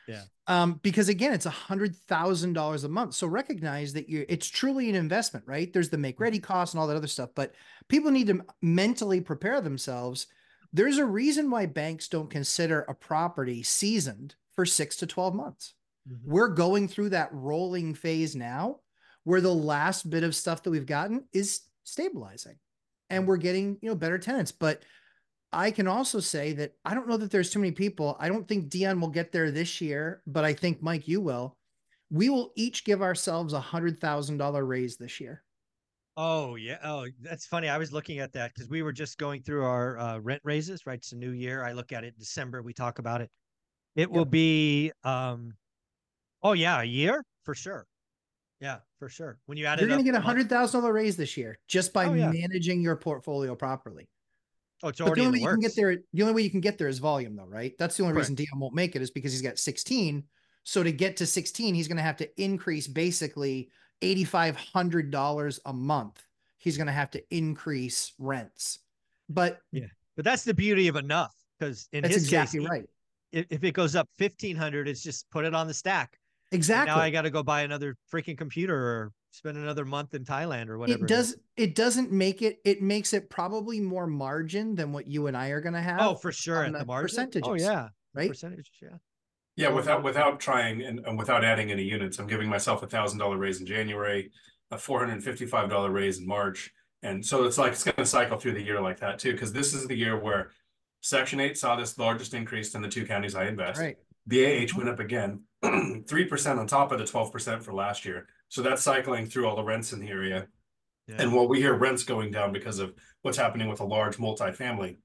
Yeah. 0.08 0.24
Um, 0.48 0.80
because 0.82 1.10
again, 1.10 1.34
it's 1.34 1.46
a 1.46 1.52
hundred 1.52 1.96
thousand 1.96 2.54
dollars 2.54 2.84
a 2.84 2.89
month. 2.89 3.13
So 3.13 3.28
recognize 3.28 3.94
that 3.94 4.10
you 4.10 4.26
it's 4.28 4.48
truly 4.48 4.89
an 4.89 4.96
investment, 4.96 5.46
right? 5.48 5.72
There's 5.72 5.89
the 5.89 6.00
make 6.00 6.20
ready 6.20 6.39
costs 6.39 6.74
and 6.74 6.82
all 6.82 6.88
that 6.88 6.96
other 6.98 7.08
stuff, 7.08 7.30
but 7.36 7.54
people 7.88 8.10
need 8.10 8.28
to 8.28 8.44
mentally 8.62 9.22
prepare 9.22 9.62
themselves. 9.62 10.26
There's 10.74 10.98
a 10.98 11.06
reason 11.06 11.52
why 11.52 11.68
banks 11.68 12.08
don't 12.08 12.30
consider 12.30 12.82
a 12.82 12.96
property 12.96 13.62
seasoned 13.62 14.36
for 14.56 14.66
six 14.66 14.98
to 14.98 15.08
12 15.08 15.36
months. 15.36 15.76
Mhm. 16.08 16.20
We're 16.26 16.50
going 16.50 16.88
through 16.88 17.10
that 17.10 17.34
rolling 17.34 17.94
phase 17.94 18.36
now 18.36 18.82
where 19.24 19.42
the 19.42 19.54
last 19.54 20.10
bit 20.10 20.24
of 20.24 20.36
stuff 20.36 20.64
that 20.64 20.72
we've 20.72 20.86
gotten 20.86 21.28
is 21.34 21.62
stabilizing 21.84 22.60
and 23.10 23.28
we're 23.28 23.38
getting, 23.38 23.78
you 23.82 23.90
know, 23.90 23.96
better 23.96 24.18
tenants. 24.18 24.52
But 24.52 24.84
I 25.52 25.72
can 25.72 25.88
also 25.88 26.20
say 26.20 26.54
that 26.54 26.74
I 26.86 26.94
don't 26.94 27.08
know 27.08 27.18
that 27.18 27.32
there's 27.32 27.50
too 27.52 27.60
many 27.60 27.72
people. 27.72 28.16
I 28.20 28.30
don't 28.30 28.48
think 28.48 28.70
Dion 28.70 29.02
will 29.02 29.10
get 29.10 29.32
there 29.32 29.52
this 29.52 29.82
year, 29.82 30.22
but 30.28 30.46
I 30.46 30.54
think 30.54 30.82
Mike, 30.82 31.08
you 31.08 31.22
will. 31.22 31.58
We 32.12 32.30
will 32.30 32.54
each 32.56 32.86
give 32.86 33.02
ourselves 33.02 33.54
a 33.54 33.62
hundred 33.62 34.00
thousand 34.00 34.38
dollar 34.38 34.66
raise 34.66 34.98
this 34.98 35.20
year. 35.20 35.44
Oh 36.18 36.56
yeah. 36.56 36.80
Oh, 36.84 37.08
that's 37.22 37.46
funny. 37.46 37.70
I 37.70 37.78
was 37.78 37.94
looking 37.94 38.20
at 38.20 38.34
that 38.34 38.54
because 38.54 38.70
we 38.70 38.82
were 38.82 38.92
just 38.92 39.18
going 39.18 39.42
through 39.42 39.64
our 39.64 39.98
uh, 39.98 40.20
rent 40.20 40.42
raises. 40.44 40.86
Right, 40.86 40.98
it's 40.98 41.14
a 41.14 41.18
new 41.18 41.32
year. 41.32 41.64
I 41.64 41.72
look 41.72 41.92
at 41.92 42.04
it 42.04 42.14
in 42.16 42.20
December. 42.20 42.62
We 42.62 42.74
talk 42.74 43.00
about 43.00 43.22
it. 43.22 43.32
It 44.00 44.10
will 44.12 44.26
be. 44.26 44.92
um 45.04 45.54
Oh 46.42 46.54
yeah, 46.54 46.82
a 46.82 46.86
year 46.86 47.24
for 47.44 47.54
sure. 47.54 47.86
Yeah, 48.62 48.80
for 48.98 49.10
sure. 49.10 49.38
When 49.46 49.58
you 49.58 49.66
add 49.66 49.80
it, 49.80 49.84
You're 49.84 49.90
it 49.90 49.92
going 49.92 50.00
up, 50.00 50.06
to 50.06 50.12
get 50.12 50.18
a 50.18 50.24
hundred 50.24 50.50
thousand 50.50 50.82
dollar 50.82 50.94
raise 50.94 51.18
this 51.18 51.36
year 51.38 51.58
just 51.68 51.94
by 51.94 52.06
Oh, 52.06 52.14
yeah. 52.14 52.32
managing 52.32 52.82
your 52.82 52.96
portfolio 52.96 53.56
properly. 53.56 54.10
Oh, 54.84 54.88
it's 54.90 55.00
But 55.00 55.08
already 55.08 55.22
the 55.22 55.28
only 55.28 55.40
way 55.40 55.44
you 55.44 55.50
can 55.50 55.60
get 55.60 55.76
there, 55.76 55.98
the 56.14 56.22
only 56.22 56.34
way 56.34 56.42
you 56.42 56.50
can 56.50 56.62
get 56.62 56.78
there 56.78 56.88
is 56.88 57.00
volume, 57.00 57.36
though, 57.36 57.46
right? 57.46 57.74
That's 57.78 57.98
the 57.98 58.04
only 58.04 58.14
Correct. 58.14 58.30
reason 58.30 58.36
Dion 58.36 58.60
won't 58.60 58.74
make 58.74 58.96
it 58.96 59.02
is 59.02 59.12
because 59.12 59.34
he's 59.34 59.42
got 59.42 59.60
16. 59.60 60.24
So 60.64 60.84
to 60.84 60.92
get 60.92 61.18
to 61.18 61.26
16, 61.26 61.76
he's 61.76 61.88
going 61.88 61.98
to 61.98 62.04
have 62.04 62.18
to 62.18 62.42
increase 62.42 62.88
basically 62.88 63.72
$8,500 64.02 65.60
a 65.66 65.74
month. 65.74 66.24
He's 66.58 66.78
going 66.78 66.88
to 66.88 66.94
have 66.94 67.12
to 67.12 67.24
increase 67.36 68.14
rents. 68.20 68.80
But 69.30 69.60
yeah, 69.72 69.86
But 70.16 70.26
that's 70.26 70.44
the 70.44 70.54
beauty 70.54 70.88
of 70.88 70.96
enough 70.96 71.34
because 71.58 71.88
in 71.92 72.04
that's 72.04 72.16
his 72.16 72.24
exactly 72.26 72.60
case, 72.62 72.70
right. 72.70 72.86
If, 73.32 73.46
if 73.50 73.63
it 73.63 73.74
goes 73.74 73.96
up 73.96 74.08
fifteen 74.18 74.56
hundred, 74.56 74.88
it's 74.88 75.04
just 75.04 75.30
put 75.30 75.46
it 75.46 75.54
on 75.54 75.68
the 75.68 75.74
stack. 75.74 76.18
And 76.52 76.58
Exactly. 76.58 76.96
Now 76.96 77.02
I 77.02 77.10
got 77.10 77.24
to 77.24 77.30
go 77.30 77.44
buy 77.44 77.62
another 77.62 77.96
freaking 78.12 78.38
computer 78.38 78.76
or 78.76 79.12
spend 79.32 79.58
another 79.58 79.86
month 79.86 80.15
in 80.15 80.26
Thailand 80.26 80.70
or 80.70 80.78
whatever. 80.78 81.06
it 81.06 81.08
does 81.08 81.36
it 81.56 81.76
doesn't 81.76 82.12
make 82.12 82.42
it 82.42 82.58
it 82.65 82.82
makes 82.82 83.13
it 83.13 83.30
probably 83.30 83.80
more 83.80 84.08
margin 84.08 84.76
than 84.76 84.92
what 84.92 85.08
you 85.08 85.28
and 85.28 85.38
I 85.38 85.50
are 85.50 85.62
going 85.62 85.74
to 85.74 85.82
have. 85.82 86.02
Oh, 86.02 86.15
for 86.15 86.32
sure. 86.32 86.60
on 86.60 86.68
At 86.68 86.72
the 86.74 86.80
the 86.80 86.86
margin. 86.86 87.30
Oh 87.44 87.54
yeah. 87.54 87.89
right? 88.13 88.30
Percentage. 88.30 88.72
Yeah. 88.82 88.98
Yeah, 89.56 89.70
without 89.70 90.04
without 90.04 90.39
trying 90.39 90.84
and, 90.84 91.00
and 91.06 91.18
without 91.18 91.44
adding 91.44 91.70
any 91.70 91.84
units, 91.84 92.18
I'm 92.18 92.28
giving 92.28 92.48
myself 92.48 92.82
a 92.82 92.88
thousand 92.88 93.20
dollar 93.20 93.38
raise 93.38 93.60
in 93.60 93.65
January, 93.65 94.32
a 94.72 94.78
four 94.78 95.00
hundred 95.00 95.15
and 95.15 95.24
fifty 95.24 95.46
five 95.46 95.70
dollar 95.70 95.92
raise 95.92 96.20
in 96.20 96.26
March, 96.26 96.72
and 97.04 97.26
so 97.26 97.44
it's 97.44 97.58
like 97.58 97.74
it's 97.74 97.84
going 97.84 97.96
to 97.98 98.06
cycle 98.06 98.38
through 98.39 98.54
the 98.54 98.62
year 98.62 98.80
like 98.82 99.02
that 99.02 99.20
too. 99.20 99.34
Because 99.34 99.52
this 99.52 99.74
is 99.74 99.86
the 99.86 99.98
year 99.98 100.18
where 100.18 100.52
Section 101.02 101.40
Eight 101.40 101.58
saw 101.58 101.76
this 101.76 101.98
largest 101.98 102.34
increase 102.34 102.76
in 102.76 102.82
the 102.82 102.90
two 102.90 103.06
counties 103.06 103.36
I 103.36 103.46
invest. 103.48 103.80
Right. 103.80 103.98
The 104.28 104.64
AH 104.66 104.78
went 104.78 104.90
up 104.90 105.00
again, 105.00 105.42
three 106.08 106.26
percent 106.26 106.60
on 106.60 106.68
top 106.68 106.92
of 106.92 107.00
the 107.00 107.06
twelve 107.06 107.32
percent 107.32 107.64
for 107.64 107.74
last 107.74 108.06
year. 108.06 108.28
So 108.50 108.62
that's 108.62 108.82
cycling 108.82 109.28
through 109.28 109.48
all 109.48 109.56
the 109.56 109.64
rents 109.64 109.94
in 109.94 110.00
the 110.00 110.10
area. 110.10 110.48
Yeah. 111.08 111.16
And 111.20 111.34
while 111.34 111.48
we 111.48 111.60
hear 111.60 111.74
rents 111.74 112.04
going 112.04 112.32
down 112.32 112.52
because 112.52 112.80
of 112.80 112.94
what's 113.22 113.38
happening 113.38 113.68
with 113.68 113.80
a 113.80 113.86
large 113.86 114.18
multifamily, 114.18 114.98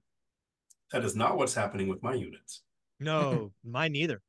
that 0.92 1.04
is 1.04 1.16
not 1.16 1.36
what's 1.38 1.54
happening 1.54 1.88
with 1.88 2.02
my 2.02 2.14
units. 2.14 2.62
no, 3.00 3.52
mine 3.64 3.92
neither. 3.92 4.20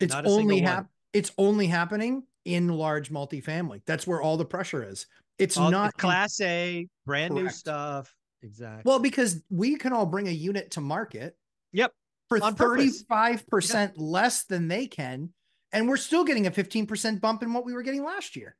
It's 0.00 0.12
Not 0.12 0.26
only 0.26 0.60
hap- 0.60 0.88
it's 1.12 1.30
only 1.38 1.66
happening 1.66 2.22
in 2.44 2.68
large 2.68 3.10
multifamily. 3.10 3.82
That's 3.86 4.06
where 4.06 4.20
all 4.22 4.36
the 4.36 4.44
pressure 4.44 4.82
is. 4.82 5.06
It's 5.38 5.56
All- 5.56 5.70
not 5.70 5.96
class 5.96 6.40
A, 6.40 6.88
brand 7.06 7.34
new 7.34 7.48
stuff. 7.50 8.14
Exactly. 8.42 8.82
well 8.84 8.98
because 8.98 9.42
we 9.50 9.76
can 9.76 9.92
all 9.92 10.06
bring 10.06 10.28
a 10.28 10.32
unit 10.32 10.72
to 10.72 10.80
market 10.80 11.36
Yep. 11.72 11.92
for 12.28 12.38
35% 12.38 13.92
less 13.96 14.44
than 14.44 14.68
they 14.68 14.86
can 14.86 15.32
and 15.72 15.88
we're 15.88 15.96
still 15.96 16.24
getting 16.24 16.46
a 16.46 16.50
15% 16.50 17.20
bump 17.20 17.42
in 17.42 17.52
what 17.52 17.64
we 17.64 17.72
were 17.72 17.82
getting 17.82 18.04
last 18.04 18.36
year. 18.36 18.54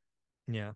Yeah. 0.49 0.73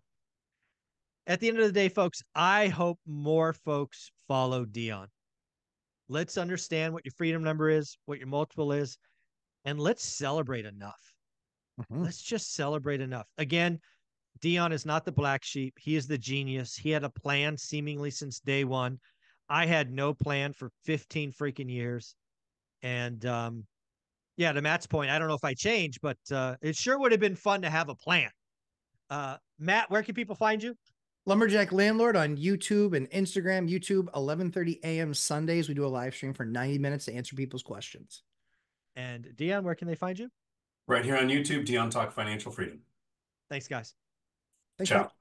At 1.25 1.39
the 1.39 1.49
end 1.49 1.57
of 1.57 1.65
the 1.65 1.71
day, 1.71 1.89
folks, 1.89 2.21
I 2.35 2.67
hope 2.67 2.99
more 3.05 3.53
folks 3.53 4.11
follow 4.27 4.63
Dion. 4.63 5.07
Let's 6.09 6.37
understand 6.37 6.93
what 6.93 7.05
your 7.05 7.11
freedom 7.17 7.43
number 7.43 7.69
is, 7.69 7.97
what 8.05 8.19
your 8.19 8.27
multiple 8.27 8.71
is, 8.71 8.97
and 9.65 9.79
let's 9.79 10.05
celebrate 10.05 10.65
enough. 10.65 11.01
Mm-hmm. 11.81 12.03
Let's 12.03 12.21
just 12.21 12.53
celebrate 12.53 13.01
enough. 13.01 13.27
Again, 13.37 13.79
Dion 14.39 14.71
is 14.71 14.85
not 14.85 15.05
the 15.05 15.11
black 15.11 15.43
sheep. 15.43 15.75
He 15.79 15.95
is 15.95 16.07
the 16.07 16.17
genius. 16.17 16.75
He 16.75 16.89
had 16.89 17.03
a 17.03 17.09
plan 17.09 17.57
seemingly 17.57 18.11
since 18.11 18.39
day 18.39 18.63
one. 18.63 18.99
I 19.49 19.65
had 19.65 19.91
no 19.91 20.13
plan 20.13 20.53
for 20.53 20.71
15 20.83 21.31
freaking 21.31 21.71
years. 21.71 22.15
And 22.81 23.25
um, 23.25 23.65
yeah, 24.35 24.51
to 24.51 24.61
Matt's 24.61 24.87
point, 24.87 25.09
I 25.09 25.19
don't 25.19 25.27
know 25.27 25.35
if 25.35 25.43
I 25.43 25.53
changed, 25.53 25.99
but 26.01 26.17
uh, 26.31 26.55
it 26.61 26.75
sure 26.75 26.99
would 26.99 27.11
have 27.11 27.21
been 27.21 27.35
fun 27.35 27.61
to 27.61 27.69
have 27.69 27.89
a 27.89 27.95
plan. 27.95 28.29
Uh, 29.09 29.37
Matt, 29.57 29.89
where 29.89 30.03
can 30.03 30.15
people 30.15 30.35
find 30.35 30.61
you? 30.61 30.75
Lumberjack 31.25 31.73
Landlord 31.73 32.15
on 32.15 32.37
YouTube 32.37 32.95
and 32.95 33.09
Instagram, 33.11 33.69
YouTube 33.69 34.05
11:30 34.11 34.79
a.m. 34.83 35.13
Sundays 35.13 35.67
we 35.67 35.75
do 35.75 35.85
a 35.85 35.87
live 35.87 36.15
stream 36.15 36.33
for 36.33 36.45
90 36.45 36.77
minutes 36.77 37.05
to 37.05 37.13
answer 37.13 37.35
people's 37.35 37.63
questions. 37.63 38.23
And 38.95 39.35
Dion, 39.35 39.63
where 39.65 39.75
can 39.75 39.87
they 39.87 39.95
find 39.95 40.17
you? 40.17 40.29
Right 40.87 41.03
here 41.03 41.17
on 41.17 41.27
YouTube, 41.27 41.65
Dion 41.65 41.89
Talk 41.89 42.13
Financial 42.13 42.51
Freedom. 42.51 42.79
Thanks, 43.49 43.67
guys. 43.67 43.93
Thanks, 44.77 44.89
Ciao. 44.89 45.11